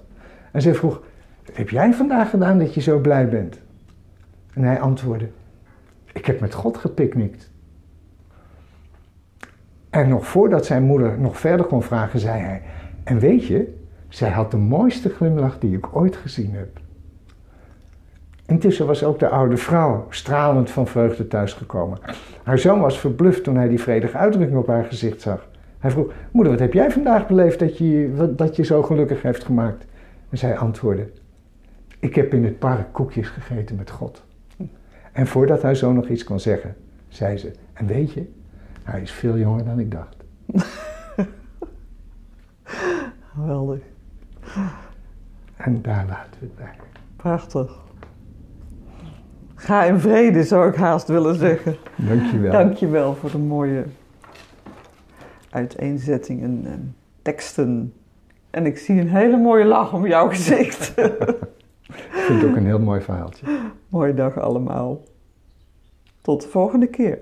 En 0.51 0.61
zij 0.61 0.75
vroeg: 0.75 1.01
Wat 1.45 1.55
heb 1.55 1.69
jij 1.69 1.93
vandaag 1.93 2.29
gedaan 2.29 2.59
dat 2.59 2.73
je 2.73 2.81
zo 2.81 2.99
blij 2.99 3.29
bent? 3.29 3.59
En 4.53 4.63
hij 4.63 4.79
antwoordde: 4.79 5.27
Ik 6.15 6.25
heb 6.25 6.39
met 6.39 6.53
God 6.53 6.77
gepiknikt. 6.77 7.51
En 9.89 10.09
nog 10.09 10.27
voordat 10.27 10.65
zijn 10.65 10.83
moeder 10.83 11.19
nog 11.19 11.39
verder 11.39 11.65
kon 11.65 11.83
vragen, 11.83 12.19
zei 12.19 12.41
hij: 12.41 12.61
En 13.03 13.19
weet 13.19 13.45
je, 13.45 13.77
zij 14.09 14.29
had 14.29 14.51
de 14.51 14.57
mooiste 14.57 15.09
glimlach 15.09 15.59
die 15.59 15.77
ik 15.77 15.95
ooit 15.95 16.15
gezien 16.15 16.53
heb. 16.53 16.79
Intussen 18.45 18.85
was 18.85 19.03
ook 19.03 19.19
de 19.19 19.29
oude 19.29 19.57
vrouw 19.57 20.05
stralend 20.09 20.71
van 20.71 20.87
vreugde 20.87 21.27
thuisgekomen. 21.27 21.99
Haar 22.43 22.59
zoon 22.59 22.79
was 22.79 22.99
verbluft 22.99 23.43
toen 23.43 23.55
hij 23.55 23.67
die 23.67 23.81
vredige 23.81 24.17
uitdrukking 24.17 24.59
op 24.59 24.67
haar 24.67 24.85
gezicht 24.85 25.21
zag. 25.21 25.47
Hij 25.79 25.91
vroeg: 25.91 26.11
Moeder, 26.31 26.51
wat 26.51 26.61
heb 26.61 26.73
jij 26.73 26.91
vandaag 26.91 27.27
beleefd 27.27 27.59
dat 27.59 27.77
je 27.77 28.33
dat 28.35 28.55
je 28.55 28.63
zo 28.63 28.83
gelukkig 28.83 29.21
heeft 29.21 29.43
gemaakt? 29.43 29.85
En 30.29 30.37
zij 30.37 30.57
antwoordde: 30.57 31.09
Ik 31.99 32.15
heb 32.15 32.33
in 32.33 32.43
het 32.43 32.59
park 32.59 32.93
koekjes 32.93 33.27
gegeten 33.27 33.75
met 33.75 33.89
God. 33.89 34.23
En 35.15 35.27
voordat 35.27 35.61
hij 35.61 35.75
zo 35.75 35.93
nog 35.93 36.07
iets 36.07 36.23
kon 36.23 36.39
zeggen, 36.39 36.75
zei 37.07 37.37
ze: 37.37 37.51
En 37.73 37.85
weet 37.85 38.13
je, 38.13 38.31
hij 38.83 39.01
is 39.01 39.11
veel 39.11 39.37
jonger 39.37 39.65
dan 39.65 39.79
ik 39.79 39.91
dacht. 39.91 40.15
Geweldig. 43.33 43.79
En 45.55 45.81
daar 45.81 46.05
laten 46.07 46.39
we 46.39 46.45
het 46.45 46.55
bij. 46.55 46.75
Prachtig. 47.15 47.83
Ga 49.55 49.83
in 49.83 49.99
vrede, 49.99 50.43
zou 50.43 50.69
ik 50.69 50.75
haast 50.75 51.07
willen 51.07 51.35
zeggen. 51.35 51.75
Dankjewel. 51.95 52.51
Dankjewel 52.51 53.15
voor 53.15 53.31
de 53.31 53.37
mooie 53.37 53.85
uiteenzettingen 55.49 56.65
en 56.65 56.95
teksten. 57.21 57.93
En 58.49 58.65
ik 58.65 58.77
zie 58.77 58.99
een 58.99 59.09
hele 59.09 59.37
mooie 59.37 59.65
lach 59.65 59.93
om 59.93 60.07
jouw 60.07 60.29
gezicht. 60.29 60.93
Ik 61.87 62.23
vind 62.27 62.41
het 62.41 62.49
ook 62.49 62.55
een 62.55 62.65
heel 62.65 62.79
mooi 62.79 63.01
verhaaltje. 63.01 63.45
Mooie 63.89 64.13
dag 64.13 64.39
allemaal. 64.39 65.03
Tot 66.21 66.41
de 66.41 66.47
volgende 66.47 66.87
keer. 66.87 67.19